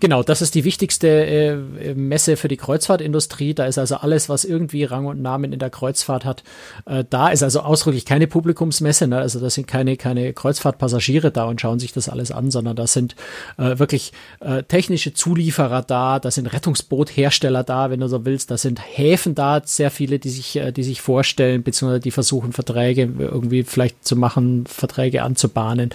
[0.00, 3.54] Genau, das ist die wichtigste äh, Messe für die Kreuzfahrtindustrie.
[3.54, 6.42] Da ist also alles, was irgendwie Rang und Namen in der Kreuzfahrt hat.
[6.86, 9.06] Äh, da ist also ausdrücklich keine Publikumsmesse.
[9.06, 9.18] Ne?
[9.18, 12.86] Also da sind keine, keine Kreuzfahrtpassagiere da und schauen sich das alles an, sondern da
[12.86, 13.16] sind
[13.58, 18.50] äh, wirklich äh, technische Zulieferer da, da sind Rettungsboothersteller da, wenn du so willst.
[18.50, 22.52] Da sind Häfen da, sehr viele, die sich, äh, die sich vorstellen, beziehungsweise die versuchen,
[22.52, 25.90] Verträge irgendwie vielleicht zu machen, Verträge anzubahnen.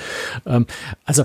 [0.45, 0.65] Ähm,
[1.05, 1.23] also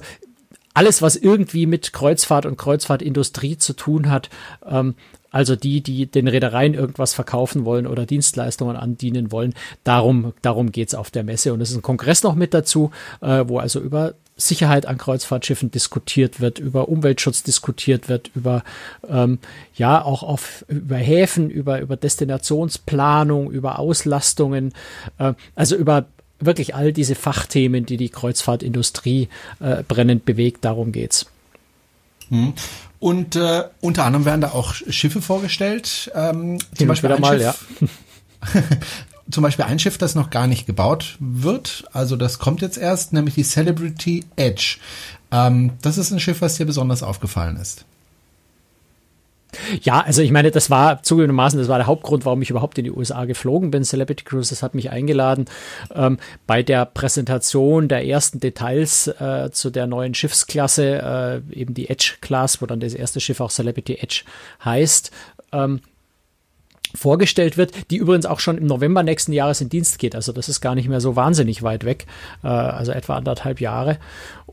[0.77, 4.29] alles, was irgendwie mit Kreuzfahrt und Kreuzfahrtindustrie zu tun hat,
[4.69, 4.95] ähm,
[5.31, 10.95] also die, die den Reedereien irgendwas verkaufen wollen oder Dienstleistungen andienen wollen, darum, darum geht's
[10.95, 11.55] auf der Messe.
[11.55, 12.91] Und es ist ein Kongress noch mit dazu,
[13.23, 18.63] äh, wo also über Sicherheit an Kreuzfahrtschiffen diskutiert wird, über Umweltschutz diskutiert wird, über
[19.09, 19.39] ähm,
[19.75, 24.75] ja auch auf über Häfen, über über Destinationsplanung, über Auslastungen,
[25.19, 26.05] äh, also über
[26.41, 29.29] wirklich all diese Fachthemen, die die Kreuzfahrtindustrie
[29.61, 31.27] äh, brennend bewegt, darum geht's.
[32.29, 32.55] Mhm.
[32.99, 36.11] Und äh, unter anderem werden da auch Schiffe vorgestellt.
[36.15, 37.89] Ähm, zum Beispiel ein mal, Schiff, ja.
[39.31, 41.85] zum Beispiel ein Schiff, das noch gar nicht gebaut wird.
[41.93, 44.79] Also das kommt jetzt erst, nämlich die Celebrity Edge.
[45.31, 47.85] Ähm, das ist ein Schiff, was dir besonders aufgefallen ist.
[49.83, 52.85] Ja, also ich meine, das war zugegebenermaßen, das war der Hauptgrund, warum ich überhaupt in
[52.85, 53.85] die USA geflogen bin.
[53.85, 55.47] Celebrity Cruises hat mich eingeladen,
[55.95, 61.89] ähm, bei der Präsentation der ersten Details äh, zu der neuen Schiffsklasse, äh, eben die
[61.89, 64.23] Edge Class, wo dann das erste Schiff auch Celebrity Edge
[64.65, 65.11] heißt,
[65.53, 65.81] ähm,
[66.97, 70.15] vorgestellt wird, die übrigens auch schon im November nächsten Jahres in Dienst geht.
[70.15, 72.07] Also das ist gar nicht mehr so wahnsinnig weit weg,
[72.43, 73.99] äh, also etwa anderthalb Jahre.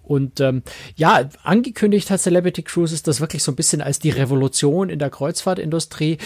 [0.04, 0.64] Und ähm,
[0.96, 5.10] ja, angekündigt hat Celebrity Cruises das wirklich so ein bisschen als die Revolution in der
[5.10, 6.18] Kreuzfahrtindustrie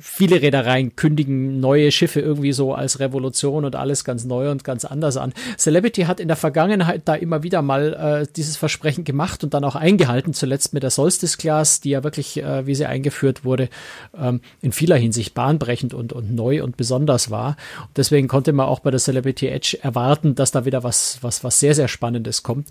[0.00, 4.84] viele Reedereien kündigen neue Schiffe irgendwie so als Revolution und alles ganz neu und ganz
[4.84, 5.32] anders an.
[5.56, 9.64] Celebrity hat in der Vergangenheit da immer wieder mal äh, dieses Versprechen gemacht und dann
[9.64, 13.68] auch eingehalten, zuletzt mit der Solstice Class, die ja wirklich, äh, wie sie eingeführt wurde,
[14.16, 17.56] ähm, in vieler Hinsicht bahnbrechend und, und neu und besonders war.
[17.80, 21.44] Und deswegen konnte man auch bei der Celebrity Edge erwarten, dass da wieder was, was,
[21.44, 22.68] was sehr, sehr Spannendes kommt.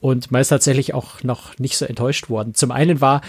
[0.00, 2.54] Und man ist tatsächlich auch noch nicht so enttäuscht worden.
[2.54, 3.22] Zum einen war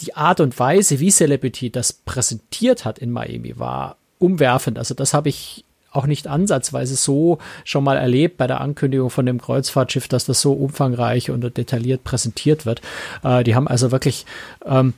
[0.00, 4.78] die Art und Weise, wie Celebrity das präsentiert hat in Miami, war umwerfend.
[4.78, 9.26] Also das habe ich auch nicht ansatzweise so schon mal erlebt bei der Ankündigung von
[9.26, 12.80] dem Kreuzfahrtschiff, dass das so umfangreich und detailliert präsentiert wird.
[13.24, 14.24] Äh, die haben also wirklich
[14.64, 14.94] ähm,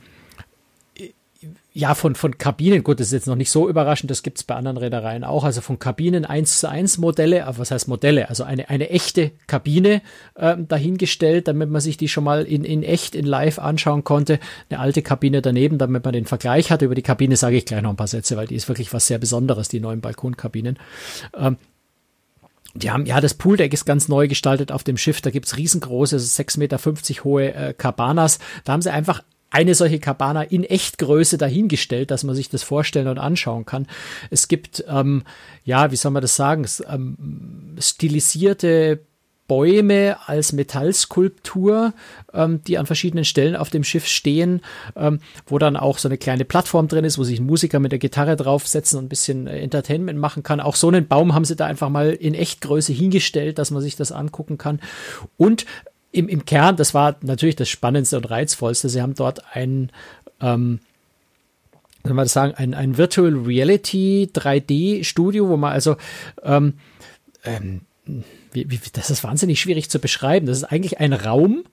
[1.75, 4.53] ja, von, von Kabinen, gut, das ist jetzt noch nicht so überraschend, das gibt's bei
[4.53, 8.29] anderen Reedereien auch, also von Kabinen 1 zu 1 Modelle, aber was heißt Modelle?
[8.29, 10.03] Also eine, eine echte Kabine
[10.37, 14.39] ähm, dahingestellt, damit man sich die schon mal in, in echt, in live anschauen konnte.
[14.69, 16.83] Eine alte Kabine daneben, damit man den Vergleich hat.
[16.83, 19.07] Über die Kabine sage ich gleich noch ein paar Sätze, weil die ist wirklich was
[19.07, 20.77] sehr Besonderes, die neuen Balkonkabinen.
[21.35, 21.57] Ähm,
[22.75, 25.21] die haben, ja, das Pooldeck ist ganz neu gestaltet auf dem Schiff.
[25.21, 28.37] Da gibt's riesengroße, 6,50 Meter hohe äh, Cabanas.
[28.63, 33.07] Da haben sie einfach eine solche Cabana in Echtgröße dahingestellt, dass man sich das vorstellen
[33.07, 33.87] und anschauen kann.
[34.31, 35.23] Es gibt, ähm,
[35.63, 38.99] ja, wie soll man das sagen, ähm, stilisierte
[39.47, 41.93] Bäume als Metallskulptur,
[42.33, 44.61] ähm, die an verschiedenen Stellen auf dem Schiff stehen,
[44.95, 47.91] ähm, wo dann auch so eine kleine Plattform drin ist, wo sich ein Musiker mit
[47.91, 50.61] der Gitarre draufsetzen und ein bisschen äh, Entertainment machen kann.
[50.61, 53.95] Auch so einen Baum haben sie da einfach mal in Echtgröße hingestellt, dass man sich
[53.95, 54.79] das angucken kann.
[55.37, 55.65] Und
[56.13, 58.87] im, im Kern, das war natürlich das Spannendste und Reizvollste.
[58.87, 59.91] Sie haben dort ein,
[60.39, 60.79] ähm,
[62.03, 65.97] soll man das sagen, ein, ein Virtual Reality 3D Studio, wo man also,
[66.43, 66.75] ähm,
[67.43, 67.81] ähm,
[68.51, 70.45] wie, wie, das ist wahnsinnig schwierig zu beschreiben.
[70.45, 71.63] Das ist eigentlich ein Raum,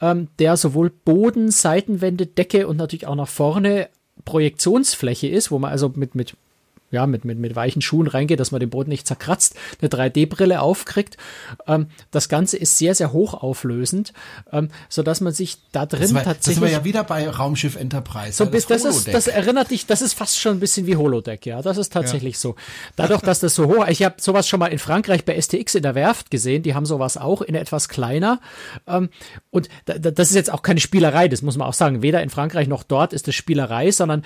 [0.00, 3.88] ähm, der sowohl Boden, Seitenwände, Decke und natürlich auch nach vorne
[4.24, 6.36] Projektionsfläche ist, wo man also mit, mit
[6.90, 10.60] ja, mit, mit, mit weichen Schuhen reingeht, dass man den Boden nicht zerkratzt, eine 3D-Brille
[10.60, 11.16] aufkriegt.
[11.66, 14.12] Ähm, das Ganze ist sehr, sehr hochauflösend,
[14.52, 16.44] ähm, so dass man sich da drin das war, tatsächlich.
[16.44, 18.32] Das sind wir ja wieder bei Raumschiff Enterprise.
[18.32, 20.96] So, ja, das, das, ist, das erinnert dich, das ist fast schon ein bisschen wie
[20.96, 21.60] Holodeck, ja.
[21.62, 22.40] Das ist tatsächlich ja.
[22.40, 22.56] so.
[22.96, 25.82] Dadurch, dass das so hoch, ich habe sowas schon mal in Frankreich bei STX in
[25.82, 28.40] der Werft gesehen, die haben sowas auch in etwas kleiner.
[28.86, 29.10] Ähm,
[29.50, 32.02] und da, das ist jetzt auch keine Spielerei, das muss man auch sagen.
[32.02, 34.22] Weder in Frankreich noch dort ist das Spielerei, sondern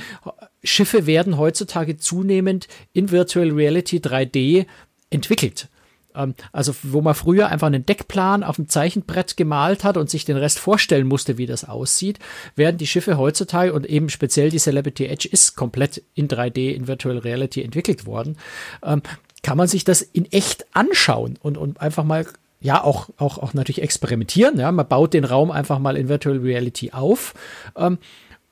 [0.65, 4.67] Schiffe werden heutzutage zunehmend in Virtual Reality 3D
[5.11, 5.69] entwickelt.
[6.15, 10.25] Ähm, also, wo man früher einfach einen Deckplan auf dem Zeichenbrett gemalt hat und sich
[10.25, 12.19] den Rest vorstellen musste, wie das aussieht,
[12.57, 16.87] werden die Schiffe heutzutage und eben speziell die Celebrity Edge ist komplett in 3D, in
[16.87, 18.37] Virtual Reality entwickelt worden.
[18.83, 19.03] Ähm,
[19.43, 22.27] kann man sich das in echt anschauen und, und einfach mal
[22.61, 24.57] ja, auch, auch, auch natürlich experimentieren.
[24.59, 27.35] Ja, man baut den Raum einfach mal in Virtual Reality auf.
[27.77, 27.99] Ähm,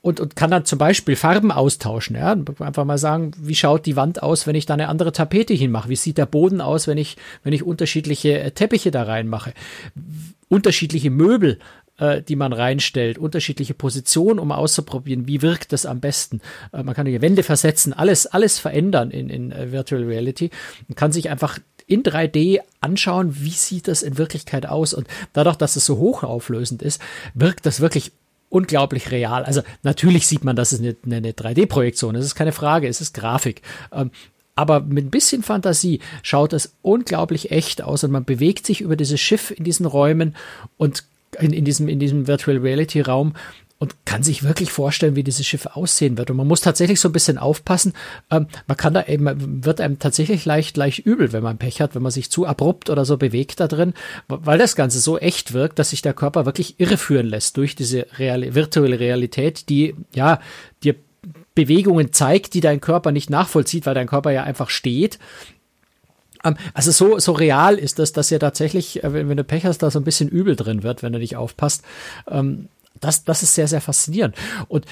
[0.02, 2.16] und, und kann dann zum Beispiel Farben austauschen.
[2.16, 2.36] Ja?
[2.58, 5.88] Einfach mal sagen, wie schaut die Wand aus, wenn ich da eine andere Tapete hinmache?
[5.88, 9.52] Wie sieht der Boden aus, wenn ich, wenn ich unterschiedliche äh, Teppiche da reinmache?
[10.48, 11.58] Unterschiedliche Möbel,
[11.98, 16.40] äh, die man reinstellt, unterschiedliche Positionen, um auszuprobieren, wie wirkt das am besten.
[16.72, 20.50] Äh, man kann die Wände versetzen, alles, alles verändern in, in äh, Virtual Reality
[20.88, 24.94] und kann sich einfach in 3D anschauen, wie sieht das in Wirklichkeit aus.
[24.94, 27.02] Und dadurch, dass es so hochauflösend ist,
[27.34, 28.12] wirkt das wirklich
[28.50, 29.44] unglaublich real.
[29.44, 33.14] Also natürlich sieht man, dass es eine, eine 3D-Projektion ist, ist keine Frage, es ist
[33.14, 33.62] Grafik.
[33.92, 34.10] Ähm,
[34.54, 38.96] aber mit ein bisschen Fantasie schaut es unglaublich echt aus und man bewegt sich über
[38.96, 40.36] dieses Schiff in diesen Räumen
[40.76, 41.04] und
[41.38, 43.34] in, in diesem, in diesem Virtual Reality Raum
[43.80, 46.30] und kann sich wirklich vorstellen, wie dieses Schiff aussehen wird.
[46.30, 47.94] Und man muss tatsächlich so ein bisschen aufpassen.
[48.30, 51.94] Ähm, man kann da eben, wird einem tatsächlich leicht, leicht übel, wenn man Pech hat,
[51.94, 53.94] wenn man sich zu abrupt oder so bewegt da drin,
[54.28, 58.06] weil das Ganze so echt wirkt, dass sich der Körper wirklich irreführen lässt durch diese
[58.18, 60.40] reale, virtuelle Realität, die, ja,
[60.84, 60.94] dir
[61.54, 65.18] Bewegungen zeigt, die dein Körper nicht nachvollzieht, weil dein Körper ja einfach steht
[66.44, 69.66] ähm, also so, so real ist das, dass ja tatsächlich, äh, wenn, wenn du Pech
[69.66, 71.82] hast, da so ein bisschen übel drin wird, wenn du nicht aufpasst.
[73.00, 74.36] Das, das ist sehr, sehr faszinierend.
[74.68, 74.86] Und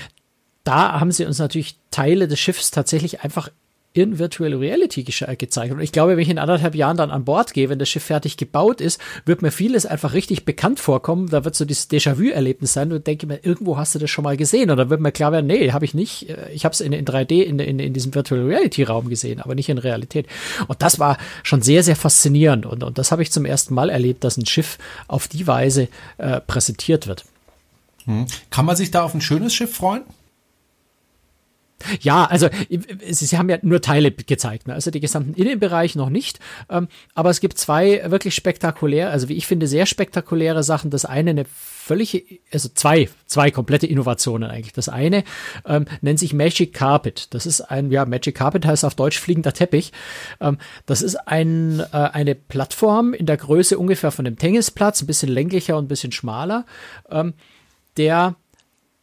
[0.64, 3.50] da haben sie uns natürlich Teile des Schiffs tatsächlich einfach
[3.94, 5.72] in Virtual Reality ge gezeigt.
[5.72, 8.04] Und ich glaube, wenn ich in anderthalb Jahren dann an Bord gehe, wenn das Schiff
[8.04, 11.28] fertig gebaut ist, wird mir vieles einfach richtig bekannt vorkommen.
[11.28, 14.36] Da wird so dieses Déjà-vu-Erlebnis sein und denke mir, irgendwo hast du das schon mal
[14.36, 14.70] gesehen.
[14.70, 16.28] Und dann wird mir klar werden, nee, habe ich nicht.
[16.52, 19.68] Ich habe es in, in 3D in, in, in diesem Virtual Reality-Raum gesehen, aber nicht
[19.68, 20.26] in Realität.
[20.68, 22.66] Und das war schon sehr, sehr faszinierend.
[22.66, 25.88] Und, und das habe ich zum ersten Mal erlebt, dass ein Schiff auf die Weise
[26.18, 27.24] äh, präsentiert wird.
[28.08, 28.26] Hm.
[28.48, 30.02] Kann man sich da auf ein schönes Schiff freuen?
[32.00, 32.48] Ja, also
[33.08, 34.74] sie haben ja nur Teile gezeigt, ne?
[34.74, 36.40] also die gesamten Innenbereich noch nicht.
[36.68, 40.90] Ähm, aber es gibt zwei wirklich spektakuläre, also wie ich finde, sehr spektakuläre Sachen.
[40.90, 44.72] Das eine eine völlige, also zwei, zwei komplette Innovationen eigentlich.
[44.72, 45.22] Das eine
[45.66, 47.32] ähm, nennt sich Magic Carpet.
[47.32, 49.92] Das ist ein, ja, Magic Carpet heißt auf Deutsch fliegender Teppich.
[50.40, 55.06] Ähm, das ist ein, äh, eine Plattform in der Größe ungefähr von dem Tennisplatz, ein
[55.06, 56.66] bisschen länglicher und ein bisschen schmaler,
[57.08, 57.34] ähm,
[57.98, 58.36] der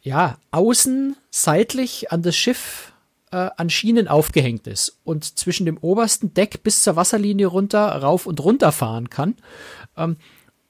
[0.02, 2.92] ja, außen seitlich an das Schiff
[3.32, 8.26] äh, an Schienen aufgehängt ist und zwischen dem obersten Deck bis zur Wasserlinie runter rauf
[8.26, 9.34] und runter fahren kann.
[9.96, 10.16] Ähm,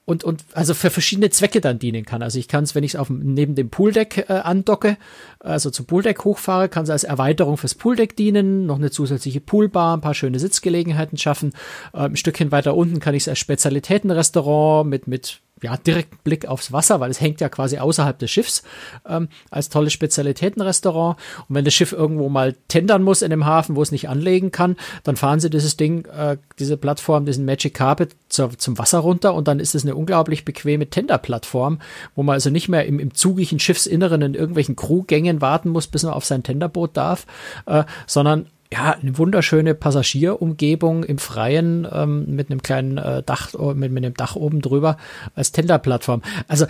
[0.06, 2.22] und, und also für verschiedene Zwecke dann dienen kann.
[2.22, 4.96] Also ich kann es, wenn ich es neben dem Pooldeck äh, andocke,
[5.40, 9.96] also zum Pooldeck hochfahre, kann es als Erweiterung fürs Pooldeck dienen, noch eine zusätzliche Poolbar,
[9.96, 11.52] ein paar schöne Sitzgelegenheiten schaffen.
[11.92, 16.46] Ähm, ein Stückchen weiter unten kann ich es als Spezialitätenrestaurant mit, mit ja, direkten Blick
[16.46, 18.62] aufs Wasser, weil es hängt ja quasi außerhalb des Schiffs
[19.08, 21.16] ähm, als tolles Spezialitätenrestaurant.
[21.48, 24.52] Und wenn das Schiff irgendwo mal tendern muss in dem Hafen, wo es nicht anlegen
[24.52, 28.98] kann, dann fahren sie dieses Ding, äh, diese Plattform, diesen Magic Carpet zur, zum Wasser
[28.98, 31.80] runter und dann ist es eine unglaublich bequeme Tenderplattform,
[32.14, 36.02] wo man also nicht mehr im, im zugigen Schiffsinneren in irgendwelchen Crewgängen warten muss, bis
[36.02, 37.26] man auf sein Tenderboot darf,
[37.64, 43.92] äh, sondern ja, eine wunderschöne Passagierumgebung im Freien ähm, mit einem kleinen äh, Dach, mit,
[43.92, 44.96] mit einem Dach oben drüber
[45.34, 46.22] als Tenderplattform.
[46.48, 46.66] Also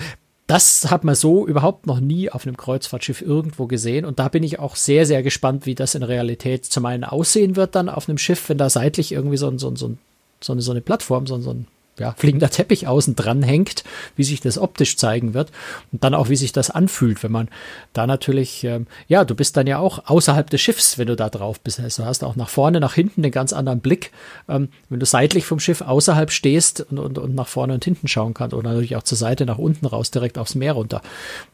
[0.47, 4.05] das hat man so überhaupt noch nie auf einem Kreuzfahrtschiff irgendwo gesehen.
[4.05, 7.57] Und da bin ich auch sehr, sehr gespannt, wie das in Realität zum einen aussehen
[7.57, 9.97] wird dann auf einem Schiff, wenn da seitlich irgendwie so, so, so,
[10.41, 11.67] so, eine, so eine Plattform, so, so ein
[11.99, 13.85] ja, fliegender Teppich außen dran hängt,
[14.17, 15.51] wie sich das optisch zeigen wird
[15.93, 17.49] und dann auch, wie sich das anfühlt, wenn man
[17.93, 21.29] da natürlich, ähm, ja, du bist dann ja auch außerhalb des Schiffs, wenn du da
[21.29, 21.81] drauf bist.
[21.81, 24.13] Also du hast auch nach vorne, nach hinten einen ganz anderen Blick,
[24.49, 28.09] ähm, wenn du seitlich vom Schiff außerhalb stehst und, und, und nach vorne und hinten
[28.09, 31.03] schauen kannst oder natürlich auch zur Seite nach unten raus, direkt aufs Meer runter.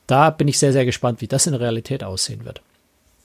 [0.06, 2.62] Da bin ich sehr, sehr gespannt, wie das in Realität aussehen wird.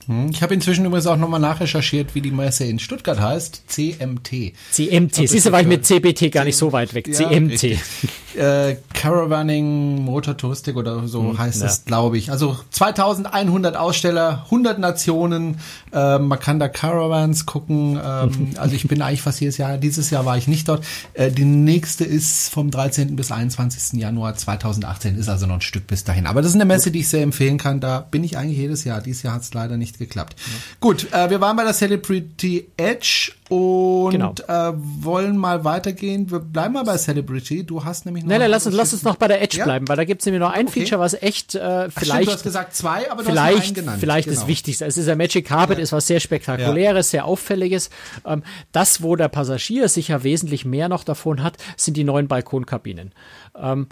[0.08, 3.64] Hm, ich habe inzwischen übrigens auch nochmal nachrecherchiert, wie die Messe in Stuttgart heißt.
[3.66, 4.54] CMT.
[4.70, 5.28] CMT.
[5.28, 7.06] Siehst du, war ich mit CBT gar nicht so weit weg.
[7.06, 7.78] Ja, CMT.
[8.36, 11.66] Äh, Caravaning Motor Touristik oder so hm, heißt ja.
[11.66, 12.30] es, glaube ich.
[12.30, 15.56] Also 2100 Aussteller, 100 Nationen.
[15.92, 17.98] Äh, man kann da Caravans gucken.
[18.00, 19.76] Ähm, also ich bin eigentlich fast jedes Jahr.
[19.76, 20.84] Dieses Jahr war ich nicht dort.
[21.14, 23.16] Äh, die nächste ist vom 13.
[23.16, 23.98] bis 21.
[23.98, 25.16] Januar 2018.
[25.16, 26.26] Ist also noch ein Stück bis dahin.
[26.26, 27.80] Aber das ist eine Messe, die ich sehr empfehlen kann.
[27.80, 29.00] Da bin ich eigentlich jedes Jahr.
[29.00, 30.36] Dieses Jahr hat es leider nicht geklappt.
[30.38, 30.52] Ja.
[30.80, 34.34] Gut, äh, wir waren bei der Celebrity Edge und genau.
[34.46, 36.30] äh, wollen mal weitergehen.
[36.30, 37.64] Wir bleiben mal bei Celebrity.
[37.64, 38.30] Du hast nämlich noch.
[38.30, 39.64] Nein, nein, lass uns, lass uns noch bei der Edge ja?
[39.64, 40.80] bleiben, weil da gibt es nämlich noch ein okay.
[40.80, 41.96] Feature, was echt äh, vielleicht.
[41.96, 44.00] Ach, stimmt, du hast gesagt zwei, aber du vielleicht, hast einen genannt.
[44.00, 44.40] Vielleicht genau.
[44.40, 44.84] das Wichtigste.
[44.84, 45.82] Es ist ja Magic Carpet, ja.
[45.84, 47.90] ist was sehr Spektakuläres, sehr Auffälliges.
[48.26, 53.12] Ähm, das, wo der Passagier sicher wesentlich mehr noch davon hat, sind die neuen Balkonkabinen.
[53.56, 53.88] Ähm,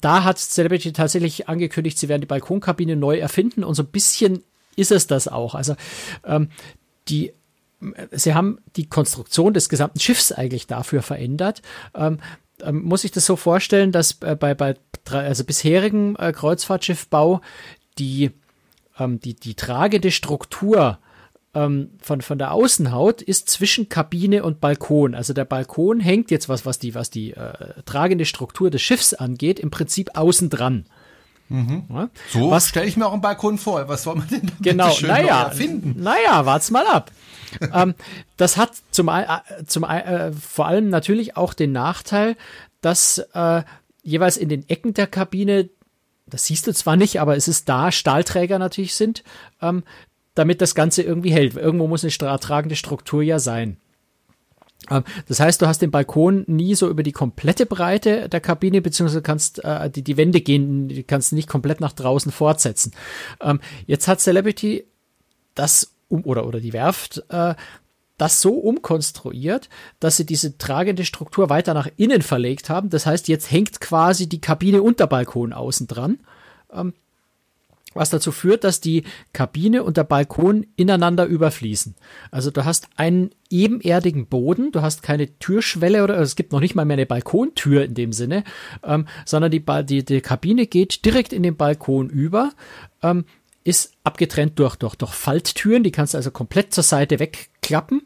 [0.00, 4.42] da hat Celebrity tatsächlich angekündigt, sie werden die Balkonkabine neu erfinden und so ein bisschen
[4.76, 5.54] ist es das auch.
[5.54, 5.76] Also
[6.24, 6.48] ähm,
[7.08, 7.32] die
[8.12, 11.62] Sie haben die Konstruktion des gesamten Schiffs eigentlich dafür verändert.
[11.96, 12.18] Ähm,
[12.62, 14.76] ähm, muss ich das so vorstellen, dass äh, bei, bei
[15.10, 17.40] also bisherigen äh, Kreuzfahrtschiffbau
[17.98, 18.30] die,
[18.98, 20.98] ähm, die, die tragende Struktur
[21.54, 25.14] ähm, von, von der Außenhaut ist zwischen Kabine und Balkon.
[25.14, 29.12] Also der Balkon hängt jetzt, was, was die, was die äh, tragende Struktur des Schiffs
[29.12, 30.86] angeht, im Prinzip außen dran.
[31.52, 31.84] Mhm.
[31.90, 32.08] Ja?
[32.30, 33.88] So was stelle ich mir auch einen Balkon vor.
[33.88, 36.02] Was soll man denn genau, naja, finden?
[36.02, 37.10] Naja, wart's mal ab.
[37.74, 37.94] ähm,
[38.36, 39.26] das hat zum, äh,
[39.66, 42.36] zum äh, vor allem natürlich auch den Nachteil,
[42.80, 43.62] dass äh,
[44.02, 45.68] jeweils in den Ecken der Kabine,
[46.26, 49.22] das siehst du zwar nicht, aber es ist da, Stahlträger natürlich sind,
[49.60, 49.84] ähm,
[50.34, 51.54] damit das Ganze irgendwie hält.
[51.54, 53.76] Irgendwo muss eine tragende Struktur ja sein.
[54.90, 58.80] Ähm, das heißt, du hast den Balkon nie so über die komplette Breite der Kabine,
[58.82, 62.92] beziehungsweise kannst äh, die, die Wände gehen, die kannst nicht komplett nach draußen fortsetzen.
[63.40, 64.86] Ähm, jetzt hat Celebrity
[65.54, 67.54] das um oder oder die Werft äh,
[68.18, 69.68] das so umkonstruiert,
[69.98, 72.90] dass sie diese tragende Struktur weiter nach innen verlegt haben.
[72.90, 76.20] Das heißt, jetzt hängt quasi die Kabine unter Balkon außen dran.
[76.72, 76.92] Ähm,
[77.94, 81.94] was dazu führt, dass die Kabine und der Balkon ineinander überfließen.
[82.30, 86.74] Also du hast einen ebenerdigen Boden, du hast keine Türschwelle oder es gibt noch nicht
[86.74, 88.44] mal mehr eine Balkontür in dem Sinne,
[88.84, 92.52] ähm, sondern die, die, die Kabine geht direkt in den Balkon über,
[93.02, 93.24] ähm,
[93.64, 98.02] ist abgetrennt durch, durch, durch Falttüren, die kannst du also komplett zur Seite wegklappen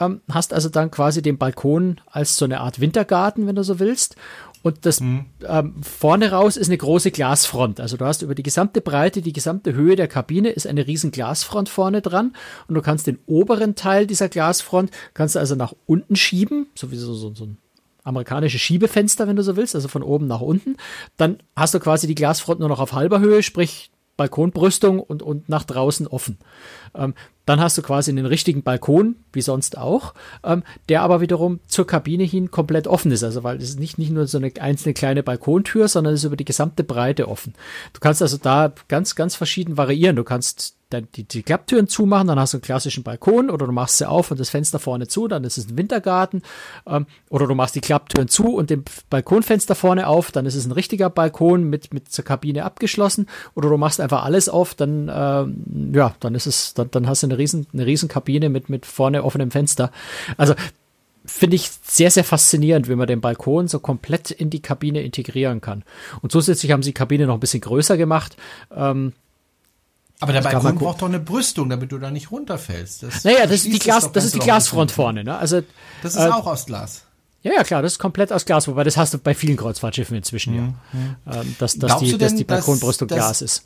[0.00, 3.78] ähm, hast also dann quasi den Balkon als so eine Art Wintergarten, wenn du so
[3.78, 4.16] willst.
[4.64, 5.26] Und das mhm.
[5.46, 7.80] ähm, vorne raus ist eine große Glasfront.
[7.80, 11.10] Also du hast über die gesamte Breite, die gesamte Höhe der Kabine ist eine riesen
[11.10, 12.34] Glasfront vorne dran.
[12.66, 17.12] Und du kannst den oberen Teil dieser Glasfront, kannst du also nach unten schieben, sowieso
[17.12, 17.58] so, so ein
[18.04, 20.78] amerikanische Schiebefenster, wenn du so willst, also von oben nach unten.
[21.18, 25.50] Dann hast du quasi die Glasfront nur noch auf halber Höhe, sprich Balkonbrüstung und, und
[25.50, 26.38] nach draußen offen.
[26.94, 27.12] Ähm,
[27.46, 31.86] dann hast du quasi einen richtigen Balkon, wie sonst auch, ähm, der aber wiederum zur
[31.86, 33.22] Kabine hin komplett offen ist.
[33.22, 36.26] Also weil es ist nicht, nicht nur so eine einzelne kleine Balkontür, sondern es ist
[36.26, 37.54] über die gesamte Breite offen.
[37.92, 40.16] Du kannst also da ganz, ganz verschieden variieren.
[40.16, 43.72] Du kannst dann die, die Klapptüren zumachen, dann hast du einen klassischen Balkon oder du
[43.72, 46.42] machst sie auf und das Fenster vorne zu, dann ist es ein Wintergarten
[46.86, 50.66] ähm, oder du machst die Klapptüren zu und den Balkonfenster vorne auf, dann ist es
[50.66, 55.10] ein richtiger Balkon mit, mit zur Kabine abgeschlossen oder du machst einfach alles auf, dann
[55.12, 58.68] ähm, ja, dann ist es, dann, dann hast du eine riesen, eine riesen Kabine mit,
[58.68, 59.90] mit vorne offenem Fenster.
[60.36, 60.54] Also
[61.26, 65.60] finde ich sehr, sehr faszinierend, wie man den Balkon so komplett in die Kabine integrieren
[65.60, 65.84] kann.
[66.20, 68.36] Und zusätzlich haben sie die Kabine noch ein bisschen größer gemacht.
[68.74, 69.14] Ähm,
[70.20, 73.02] aber der Balkon braucht doch eine Brüstung, damit du da nicht runterfällst.
[73.02, 75.24] Das naja, das ist die, Glas, das ist die Glasfront vorne.
[75.24, 75.36] Ne?
[75.36, 75.62] Also,
[76.02, 77.02] das ist äh, auch aus Glas.
[77.42, 80.16] Ja, ja, klar, das ist komplett aus Glas, wobei das hast du bei vielen Kreuzfahrtschiffen
[80.16, 80.74] inzwischen, mhm.
[81.26, 81.40] ja.
[81.40, 83.64] Ähm, dass, dass, die, denn, dass die Balkonbrüstung dass, Glas ist.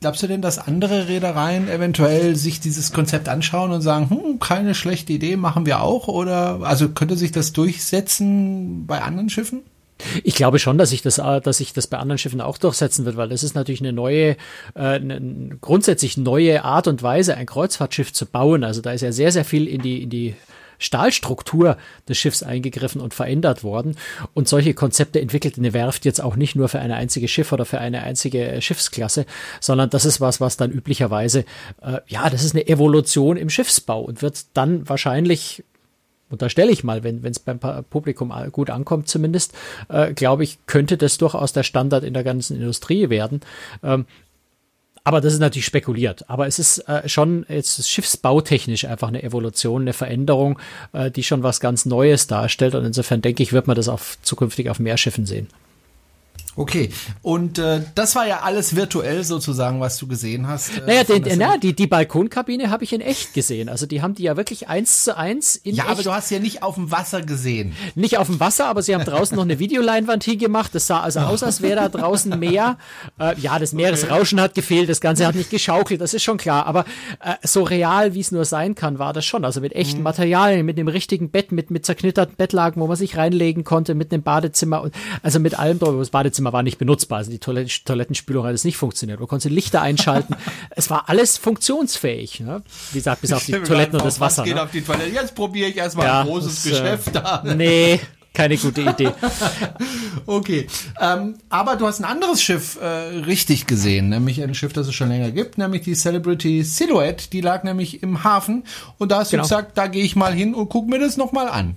[0.00, 4.74] Glaubst du denn, dass andere Reedereien eventuell sich dieses Konzept anschauen und sagen, hm, keine
[4.74, 6.08] schlechte Idee, machen wir auch?
[6.08, 9.62] Oder also könnte sich das durchsetzen bei anderen Schiffen?
[10.24, 13.04] Ich glaube schon, dass sich das, äh, dass sich das bei anderen Schiffen auch durchsetzen
[13.04, 14.36] wird, weil das ist natürlich eine neue, äh,
[14.74, 18.64] eine grundsätzlich neue Art und Weise, ein Kreuzfahrtschiff zu bauen.
[18.64, 20.34] Also da ist ja sehr, sehr viel in die, in die
[20.78, 21.76] Stahlstruktur
[22.08, 23.96] des Schiffs eingegriffen und verändert worden.
[24.34, 27.64] Und solche Konzepte entwickelt eine Werft jetzt auch nicht nur für eine einzige Schiff oder
[27.64, 29.26] für eine einzige äh, Schiffsklasse,
[29.60, 31.44] sondern das ist was, was dann üblicherweise,
[31.82, 35.64] äh, ja, das ist eine Evolution im Schiffsbau und wird dann wahrscheinlich
[36.30, 37.60] unterstelle ich mal, wenn es beim
[37.90, 39.52] Publikum gut ankommt zumindest,
[39.88, 43.40] äh, glaube ich, könnte das durchaus der Standard in der ganzen Industrie werden.
[43.82, 44.06] Ähm,
[45.06, 46.28] aber das ist natürlich spekuliert.
[46.30, 50.58] Aber es ist äh, schon jetzt schiffsbautechnisch einfach eine Evolution, eine Veränderung,
[50.94, 52.74] äh, die schon was ganz Neues darstellt.
[52.74, 55.48] Und insofern denke ich, wird man das auf, zukünftig auf mehr Schiffen sehen.
[56.56, 56.90] Okay,
[57.22, 60.70] und äh, das war ja alles virtuell sozusagen, was du gesehen hast.
[60.78, 63.68] Äh, naja, den, na, die, die Balkonkabine habe ich in echt gesehen.
[63.68, 65.92] Also die haben die ja wirklich eins zu eins in Ja, echt.
[65.92, 67.74] aber du hast ja nicht auf dem Wasser gesehen.
[67.96, 70.74] Nicht auf dem Wasser, aber sie haben draußen noch eine Videoleinwand hingemacht.
[70.74, 72.78] Das sah also aus, als wäre da draußen Meer.
[73.18, 76.66] Äh, ja, das Meeresrauschen hat gefehlt, das Ganze hat nicht geschaukelt, das ist schon klar.
[76.66, 76.84] Aber
[77.20, 79.44] äh, so real, wie es nur sein kann, war das schon.
[79.44, 80.04] Also mit echten mhm.
[80.04, 84.12] Materialien, mit einem richtigen Bett, mit, mit zerknitterten Bettlagen, wo man sich reinlegen konnte, mit
[84.12, 87.18] einem Badezimmer und also mit allem, das Badezimmer Badezimmer war nicht benutzbar.
[87.18, 89.20] Also die Toilet Toilettenspülung hat es nicht funktioniert.
[89.20, 90.36] Du konntest Lichter einschalten.
[90.70, 92.40] es war alles funktionsfähig.
[92.40, 92.62] Ne?
[92.92, 94.44] Wie gesagt, bis auf die Toiletten und das Wasser.
[94.44, 94.62] Geht ne?
[94.62, 95.10] auf die Toilette.
[95.10, 97.56] Jetzt probiere ich erstmal ja, ein großes das, äh, Geschäft an.
[97.64, 98.00] Nee,
[98.32, 99.12] keine gute Idee.
[100.26, 100.66] okay.
[101.00, 104.94] Ähm, aber du hast ein anderes Schiff äh, richtig gesehen, nämlich ein Schiff, das es
[104.94, 107.30] schon länger gibt, nämlich die Celebrity Silhouette.
[107.30, 108.64] Die lag nämlich im Hafen
[108.98, 109.44] und da hast genau.
[109.44, 111.76] du gesagt, da gehe ich mal hin und guck mir das nochmal an.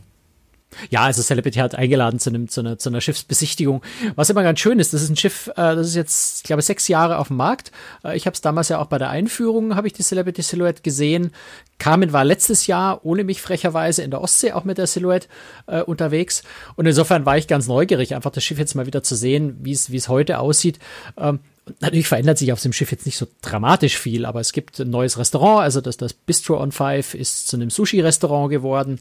[0.90, 3.82] Ja, also Celebrity hat eingeladen zu, einem, zu, einer, zu einer Schiffsbesichtigung.
[4.16, 6.62] Was immer ganz schön ist, das ist ein Schiff, äh, das ist jetzt, ich glaube,
[6.62, 7.72] sechs Jahre auf dem Markt.
[8.04, 10.82] Äh, ich habe es damals ja auch bei der Einführung, habe ich die Celebrity Silhouette
[10.82, 11.32] gesehen.
[11.80, 15.28] Carmen war letztes Jahr ohne mich frecherweise in der Ostsee auch mit der Silhouette
[15.68, 16.44] äh, unterwegs.
[16.76, 19.72] Und insofern war ich ganz neugierig, einfach das Schiff jetzt mal wieder zu sehen, wie
[19.72, 20.80] es heute aussieht.
[21.18, 21.40] Ähm,
[21.82, 24.90] Natürlich verändert sich auf dem Schiff jetzt nicht so dramatisch viel, aber es gibt ein
[24.90, 29.00] neues Restaurant, also das, das Bistro on Five ist zu einem Sushi-Restaurant geworden.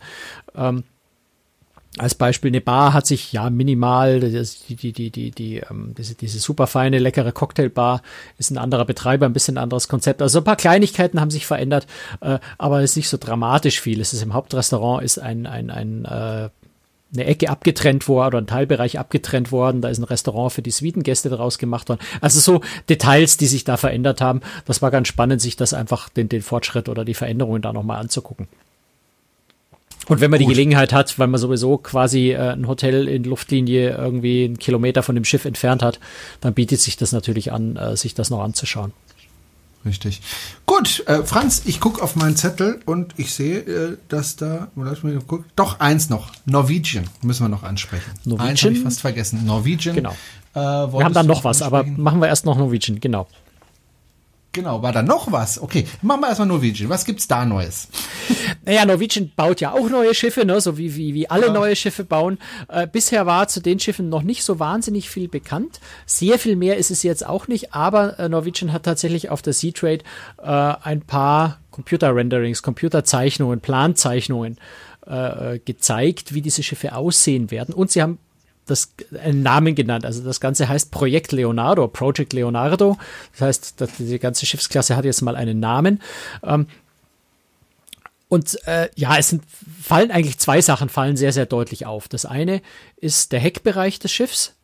[0.57, 0.85] Ähm,
[1.99, 6.14] als Beispiel eine Bar hat sich ja minimal, die, die, die, die, die, ähm, diese,
[6.14, 8.03] diese super feine, leckere Cocktailbar
[8.38, 10.20] ist ein anderer Betreiber, ein bisschen anderes Konzept.
[10.20, 11.87] Also ein paar Kleinigkeiten haben sich verändert,
[12.20, 14.01] äh, aber es ist nicht so dramatisch viel.
[14.01, 16.51] Es ist im Hauptrestaurant ist ein, ein, ein äh,
[17.14, 19.81] eine Ecke abgetrennt worden oder ein Teilbereich abgetrennt worden.
[19.81, 22.01] Da ist ein Restaurant für die Suitengäste daraus gemacht worden.
[22.20, 24.40] Also so Details, die sich da verändert haben.
[24.64, 28.00] Das war ganz spannend, sich das einfach den, den Fortschritt oder die Veränderungen da nochmal
[28.00, 28.48] anzugucken.
[30.09, 30.48] Und wenn man Gut.
[30.48, 35.02] die Gelegenheit hat, weil man sowieso quasi äh, ein Hotel in Luftlinie irgendwie einen Kilometer
[35.02, 35.98] von dem Schiff entfernt hat,
[36.40, 38.92] dann bietet sich das natürlich an, äh, sich das noch anzuschauen.
[39.85, 40.21] Richtig.
[40.67, 45.04] Gut, äh, Franz, ich gucke auf meinen Zettel und ich sehe, äh, dass da, lass
[45.04, 48.11] mich gucken, doch eins noch, Norwegian müssen wir noch ansprechen.
[48.25, 48.50] Norwegian?
[48.50, 49.44] Eins habe ich fast vergessen.
[49.46, 49.94] Norwegian.
[49.94, 50.17] Genau.
[50.54, 53.29] Äh, wir haben dann noch was, aber machen wir erst noch Norwegian, genau.
[54.57, 55.61] Genau, war da noch was?
[55.61, 56.88] Okay, machen wir erstmal Norwegian.
[56.88, 57.88] Was gibt's da Neues?
[58.65, 60.63] Naja, Norwegian baut ja auch neue Schiffe, ne?
[60.63, 61.52] so wie, wie, wie alle ja.
[61.52, 62.38] neue Schiffe bauen.
[62.69, 65.79] Äh, bisher war zu den Schiffen noch nicht so wahnsinnig viel bekannt.
[66.07, 69.52] Sehr viel mehr ist es jetzt auch nicht, aber äh, Norwegian hat tatsächlich auf der
[69.52, 70.00] Sea Trade
[70.42, 74.57] äh, ein paar Computer-Renderings, Computerzeichnungen, Planzeichnungen
[75.07, 77.75] äh, gezeigt, wie diese Schiffe aussehen werden.
[77.75, 78.19] Und sie haben
[78.67, 78.92] das
[79.23, 80.04] einen Namen genannt.
[80.04, 82.98] Also das Ganze heißt Projekt Leonardo, Project Leonardo.
[83.33, 86.02] Das heißt, die ganze Schiffsklasse hat jetzt mal einen Namen.
[86.42, 86.67] Ähm,
[88.29, 89.44] und äh, ja, es sind,
[89.81, 92.08] fallen eigentlich zwei Sachen, fallen sehr, sehr deutlich auf.
[92.08, 92.60] Das eine
[92.96, 94.56] ist der Heckbereich des Schiffs.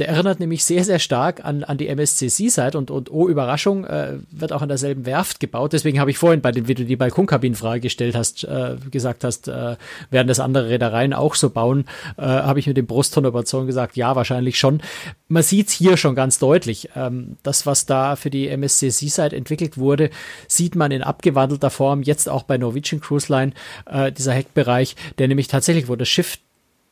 [0.00, 3.84] Der erinnert nämlich sehr, sehr stark an, an die MSC Seaside und, und oh, Überraschung,
[3.84, 5.74] äh, wird auch an derselben Werft gebaut.
[5.74, 9.48] Deswegen habe ich vorhin bei dem, wie du die Balkonkabinenfrage gestellt hast, äh, gesagt hast,
[9.48, 9.76] äh,
[10.10, 11.84] werden das andere Reedereien auch so bauen,
[12.16, 14.80] äh, habe ich mit dem Brustton überzeugt gesagt, ja, wahrscheinlich schon.
[15.28, 16.88] Man sieht es hier schon ganz deutlich.
[16.96, 20.08] Ähm, das, was da für die MSC Seaside entwickelt wurde,
[20.48, 23.52] sieht man in abgewandelter Form jetzt auch bei Norwegian Cruise Line,
[23.84, 26.38] äh, dieser Heckbereich, der nämlich tatsächlich, wo das Schiff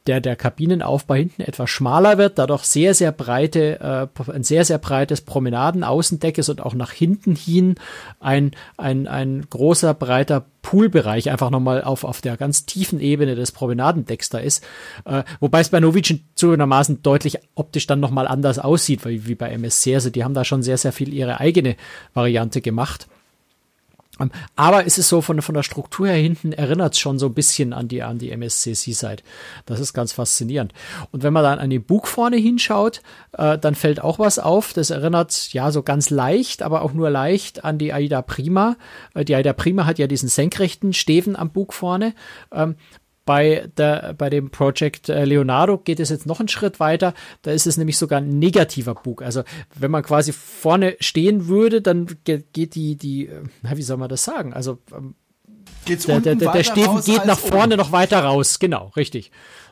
[0.09, 4.79] der, der Kabinenaufbau hinten etwas schmaler wird, dadurch sehr, sehr breite, äh, ein sehr, sehr
[4.79, 7.75] breites Promenadenaußendeck ist und auch nach hinten hin
[8.19, 13.53] ein, ein, ein großer, breiter Poolbereich einfach nochmal auf, auf der ganz tiefen Ebene des
[13.53, 14.65] Promenadendecks da ist.
[15.05, 19.51] Äh, wobei es bei Norwegian zugegebenermaßen deutlich optisch dann nochmal anders aussieht, wie, wie bei
[19.51, 19.95] MSC.
[19.95, 21.77] Also die haben da schon sehr, sehr viel ihre eigene
[22.15, 23.09] Variante gemacht.
[24.57, 27.35] Aber es ist so von, von der Struktur her hinten erinnert es schon so ein
[27.35, 29.23] bisschen an die, an die MSC Seaside.
[29.67, 30.73] Das ist ganz faszinierend.
[31.13, 33.03] Und wenn man dann an den Bug vorne hinschaut,
[33.33, 34.73] äh, dann fällt auch was auf.
[34.73, 38.77] Das erinnert ja so ganz leicht, aber auch nur leicht an die Aida Prima.
[39.15, 42.15] Äh, die Aida Prima hat ja diesen senkrechten Steven am Bug vorne.
[42.53, 42.77] Ähm,
[43.29, 47.13] bei, der, bei dem Project äh, Leonardo geht es jetzt noch einen Schritt weiter.
[47.43, 49.21] Da ist es nämlich sogar ein negativer Bug.
[49.21, 49.43] Also
[49.75, 53.43] wenn man quasi vorne stehen würde, dann geht die, die, äh,
[53.75, 54.55] wie soll man das sagen?
[54.55, 55.15] Also ähm,
[55.85, 57.83] Geht's der, der, der, der Steven geht nach vorne oben.
[57.83, 58.59] noch weiter raus.
[58.61, 59.31] Genau, richtig.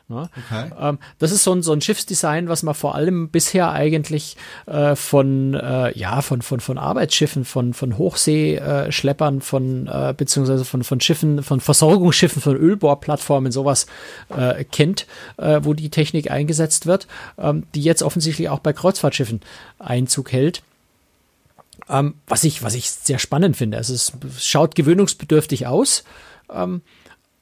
[0.09, 0.29] Ne?
[0.37, 0.71] Okay.
[0.79, 4.95] Ähm, das ist so ein, so ein Schiffsdesign, was man vor allem bisher eigentlich äh,
[4.95, 11.01] von, äh, ja, von, von, von Arbeitsschiffen, von, von Hochseeschleppern, von, äh, beziehungsweise von, von
[11.01, 13.85] Schiffen, von Versorgungsschiffen, von Ölbohrplattformen, sowas
[14.29, 19.41] äh, kennt, äh, wo die Technik eingesetzt wird, ähm, die jetzt offensichtlich auch bei Kreuzfahrtschiffen
[19.77, 20.63] Einzug hält.
[21.89, 23.77] Ähm, was ich, was ich sehr spannend finde.
[23.77, 26.05] Also es schaut gewöhnungsbedürftig aus.
[26.49, 26.81] Ähm,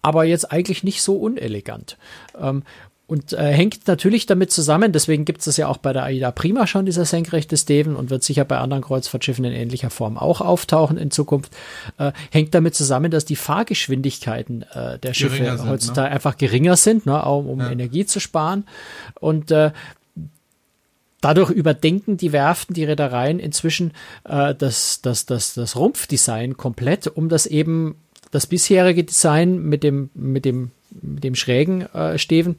[0.05, 1.97] aber jetzt eigentlich nicht so unelegant.
[2.39, 2.61] Ähm,
[3.07, 6.31] und äh, hängt natürlich damit zusammen, deswegen gibt es das ja auch bei der AIDA
[6.31, 10.41] Prima schon, dieser senkrechte Steven, und wird sicher bei anderen Kreuzfahrtschiffen in ähnlicher Form auch
[10.41, 11.51] auftauchen in Zukunft,
[11.97, 15.69] äh, hängt damit zusammen, dass die Fahrgeschwindigkeiten äh, der Schiffe sind, ne?
[15.69, 16.15] heutzutage ne?
[16.15, 17.71] einfach geringer sind, ne, auch um ja.
[17.71, 18.65] Energie zu sparen.
[19.19, 19.71] Und äh,
[21.21, 23.93] Dadurch überdenken die Werften, die Reedereien inzwischen
[24.25, 27.95] äh, das, das, das, das Rumpfdesign komplett, um das eben
[28.35, 32.57] das bisherige Design mit dem, mit dem, mit dem schrägen äh, Steven,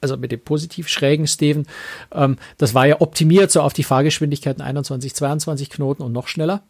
[0.00, 1.66] also mit dem positiv schrägen Steven,
[2.12, 6.62] ähm, das war ja optimiert so auf die Fahrgeschwindigkeiten 21, 22 Knoten und noch schneller.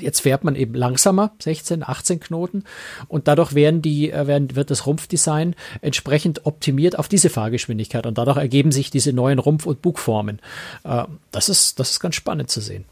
[0.00, 2.64] Jetzt fährt man eben langsamer, 16, 18 Knoten,
[3.06, 8.18] und dadurch werden die, äh, werden, wird das Rumpfdesign entsprechend optimiert auf diese Fahrgeschwindigkeit und
[8.18, 10.40] dadurch ergeben sich diese neuen Rumpf- und Bugformen.
[10.82, 12.84] Äh, das ist, das ist ganz spannend zu sehen.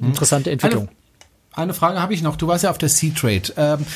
[0.00, 0.88] Interessante Entwicklung.
[0.88, 1.05] Eine
[1.56, 2.36] eine Frage habe ich noch.
[2.36, 3.52] Du warst ja auf der Sea Trade.
[3.56, 3.86] Ähm,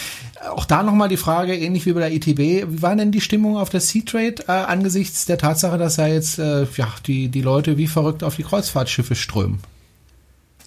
[0.54, 2.38] auch da nochmal die Frage, ähnlich wie bei der ITB,
[2.68, 6.06] wie war denn die Stimmung auf der Sea Trade äh, angesichts der Tatsache, dass ja
[6.06, 9.60] jetzt äh, ja, die, die Leute wie verrückt auf die Kreuzfahrtschiffe strömen?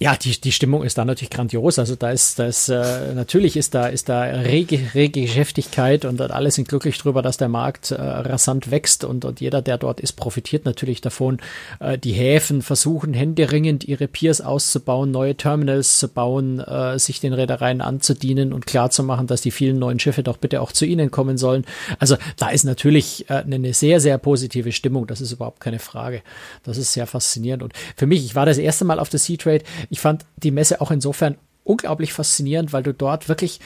[0.00, 1.78] Ja, die, die Stimmung ist da natürlich grandios.
[1.78, 6.20] Also da ist, da ist äh, natürlich ist da, ist da rege, rege Geschäftigkeit und
[6.20, 10.00] alle sind glücklich drüber, dass der Markt äh, rasant wächst und, und jeder, der dort
[10.00, 11.38] ist, profitiert natürlich davon.
[11.78, 17.32] Äh, die Häfen versuchen händeringend ihre Piers auszubauen, neue Terminals zu bauen, äh, sich den
[17.32, 21.38] Reedereien anzudienen und klarzumachen, dass die vielen neuen Schiffe doch bitte auch zu ihnen kommen
[21.38, 21.64] sollen.
[22.00, 25.06] Also da ist natürlich äh, eine sehr, sehr positive Stimmung.
[25.06, 26.22] Das ist überhaupt keine Frage.
[26.64, 27.62] Das ist sehr faszinierend.
[27.62, 30.50] Und für mich, ich war das erste Mal auf der Sea Trade ich fand die
[30.50, 33.60] Messe auch insofern unglaublich faszinierend, weil du dort wirklich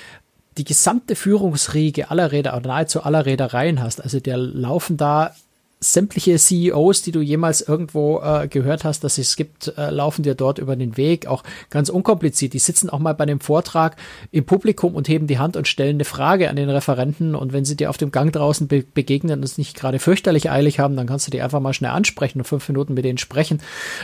[0.57, 4.03] die gesamte Führungsriege aller Räder oder nahezu aller Reedereien hast.
[4.03, 5.35] Also der laufen da
[5.81, 10.35] sämtliche CEOs, die du jemals irgendwo äh, gehört hast, dass es gibt, äh, laufen dir
[10.35, 12.53] dort über den Weg, auch ganz unkompliziert.
[12.53, 13.97] Die sitzen auch mal bei dem Vortrag
[14.33, 17.65] im Publikum und heben die Hand und stellen eine Frage an den Referenten und wenn
[17.65, 20.97] sie dir auf dem Gang draußen be begegnen und es nicht gerade fürchterlich eilig haben,
[20.97, 23.61] dann kannst du die einfach mal schnell ansprechen und fünf Minuten mit denen sprechen,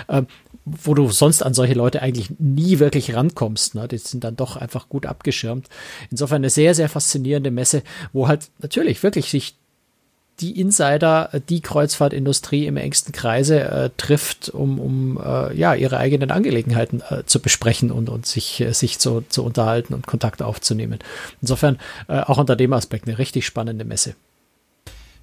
[0.07, 0.23] äh,
[0.65, 3.75] wo du sonst an solche Leute eigentlich nie wirklich rankommst.
[3.75, 3.87] Ne?
[3.89, 5.69] Die sind dann doch einfach gut abgeschirmt.
[6.11, 9.57] Insofern eine sehr, sehr faszinierende Messe, wo halt natürlich wirklich sich
[10.41, 16.31] die Insider, die Kreuzfahrtindustrie im engsten Kreise äh, trifft, um, um äh, ja, ihre eigenen
[16.31, 20.99] Angelegenheiten äh, zu besprechen und, und sich, äh, sich zu, zu unterhalten und Kontakt aufzunehmen.
[21.41, 24.17] Insofern äh, auch unter dem Aspekt eine richtig spannende Messe.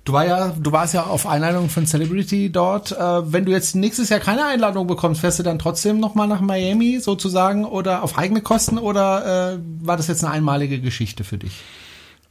[0.04, 2.91] Du, war ja, du warst ja auf Einladung von Celebrity dort.
[2.91, 6.41] Äh, wenn du jetzt nächstes Jahr keine Einladung bekommst, fährst du dann trotzdem nochmal nach
[6.41, 11.38] Miami sozusagen oder auf eigene Kosten oder äh, war das jetzt eine einmalige Geschichte für
[11.38, 11.62] dich?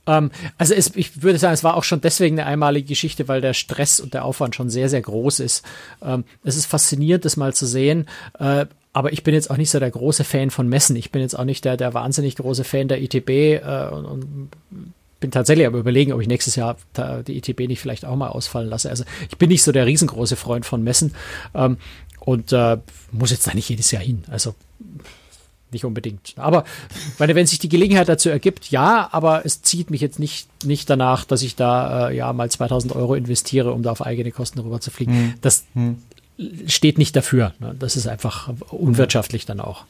[0.07, 3.41] Ähm, also es, ich würde sagen, es war auch schon deswegen eine einmalige Geschichte, weil
[3.41, 5.65] der Stress und der Aufwand schon sehr, sehr groß ist.
[6.03, 8.07] Ähm, es ist faszinierend, das mal zu sehen.
[8.39, 10.97] Äh, aber ich bin jetzt auch nicht so der große Fan von Messen.
[10.97, 14.51] Ich bin jetzt auch nicht der, der wahnsinnig große Fan der ITB äh, und, und
[15.21, 16.77] bin tatsächlich aber überlegen, ob ich nächstes Jahr
[17.27, 18.91] die ITB nicht vielleicht auch mal ausfallen lasse.
[18.91, 21.15] Also ich bin nicht so der riesengroße Freund von Messen
[21.55, 21.77] ähm,
[22.19, 22.79] und äh,
[23.13, 24.25] muss jetzt da nicht jedes Jahr hin.
[24.29, 24.55] Also
[25.73, 26.35] nicht unbedingt.
[26.37, 26.65] Aber
[27.19, 30.91] meine, wenn sich die Gelegenheit dazu ergibt, ja, aber es zieht mich jetzt nicht, nicht
[30.91, 34.59] danach, dass ich da äh, ja mal 2000 Euro investiere, um da auf eigene Kosten
[34.61, 35.13] rüber zu fliegen.
[35.13, 35.35] Hm.
[35.43, 35.99] Das hm.
[36.67, 37.53] steht nicht dafür.
[37.61, 37.75] Ne?
[37.79, 39.85] Das ist einfach unwirtschaftlich dann auch.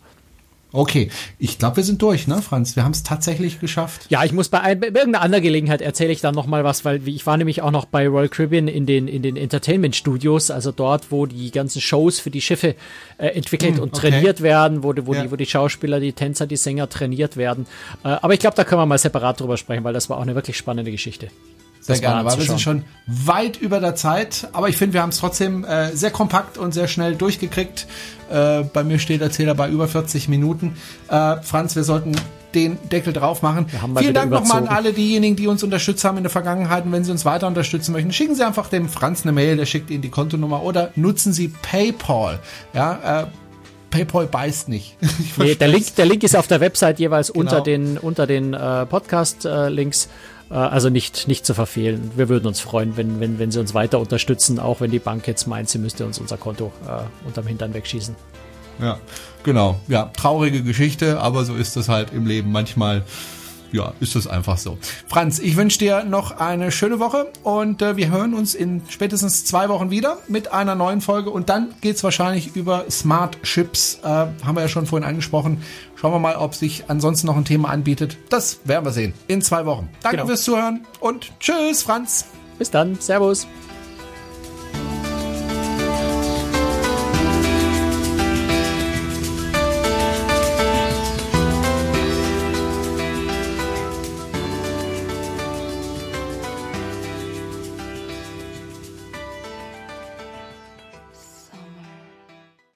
[0.72, 2.76] Okay, ich glaube, wir sind durch, ne, Franz?
[2.76, 4.06] Wir haben es tatsächlich geschafft.
[4.08, 6.84] Ja, ich muss bei, ein, bei irgendeiner anderen Gelegenheit erzähle ich dann noch mal was,
[6.84, 10.50] weil ich war nämlich auch noch bei Royal Caribbean in den in den Entertainment Studios,
[10.50, 12.76] also dort, wo die ganzen Shows für die Schiffe
[13.18, 14.10] äh, entwickelt hm, und okay.
[14.10, 15.24] trainiert werden, wo, wo, ja.
[15.24, 17.66] die, wo die Schauspieler, die Tänzer, die Sänger trainiert werden.
[18.04, 20.22] Äh, aber ich glaube, da können wir mal separat drüber sprechen, weil das war auch
[20.22, 21.28] eine wirklich spannende Geschichte.
[21.80, 25.02] Sehr das gerne, weil wir sind schon weit über der Zeit, aber ich finde, wir
[25.02, 27.86] haben es trotzdem äh, sehr kompakt und sehr schnell durchgekriegt.
[28.30, 30.76] Äh, bei mir steht der Zähler bei über 40 Minuten.
[31.08, 32.12] Äh, Franz, wir sollten
[32.54, 33.66] den Deckel drauf machen.
[33.98, 36.84] Vielen Dank nochmal an alle diejenigen, die uns unterstützt haben in der Vergangenheit.
[36.84, 39.66] Und wenn Sie uns weiter unterstützen möchten, schicken Sie einfach dem Franz eine Mail, der
[39.66, 42.40] schickt Ihnen die Kontonummer oder nutzen Sie PayPal.
[42.74, 43.26] Ja, äh,
[43.90, 44.96] PayPal beißt nicht.
[45.36, 47.40] nee, der, Link, der Link ist auf der Website jeweils genau.
[47.40, 50.06] unter den, unter den äh, Podcast-Links.
[50.06, 50.08] Äh,
[50.54, 52.10] also nicht, nicht zu verfehlen.
[52.16, 55.26] Wir würden uns freuen, wenn, wenn, wenn Sie uns weiter unterstützen, auch wenn die Bank
[55.26, 58.16] jetzt meint, sie müsste uns unser Konto äh, unterm Hintern wegschießen.
[58.80, 58.98] Ja,
[59.44, 59.78] genau.
[59.86, 63.04] Ja, traurige Geschichte, aber so ist es halt im Leben manchmal
[63.72, 64.78] ja, ist das einfach so.
[65.06, 69.44] Franz, ich wünsche dir noch eine schöne Woche und äh, wir hören uns in spätestens
[69.44, 74.06] zwei Wochen wieder mit einer neuen Folge und dann geht's wahrscheinlich über Smart Chips, äh,
[74.06, 75.62] haben wir ja schon vorhin angesprochen.
[75.96, 78.16] Schauen wir mal, ob sich ansonsten noch ein Thema anbietet.
[78.30, 79.88] Das werden wir sehen in zwei Wochen.
[80.02, 80.28] Danke genau.
[80.28, 82.26] fürs Zuhören und tschüss, Franz.
[82.58, 82.96] Bis dann.
[83.00, 83.46] Servus.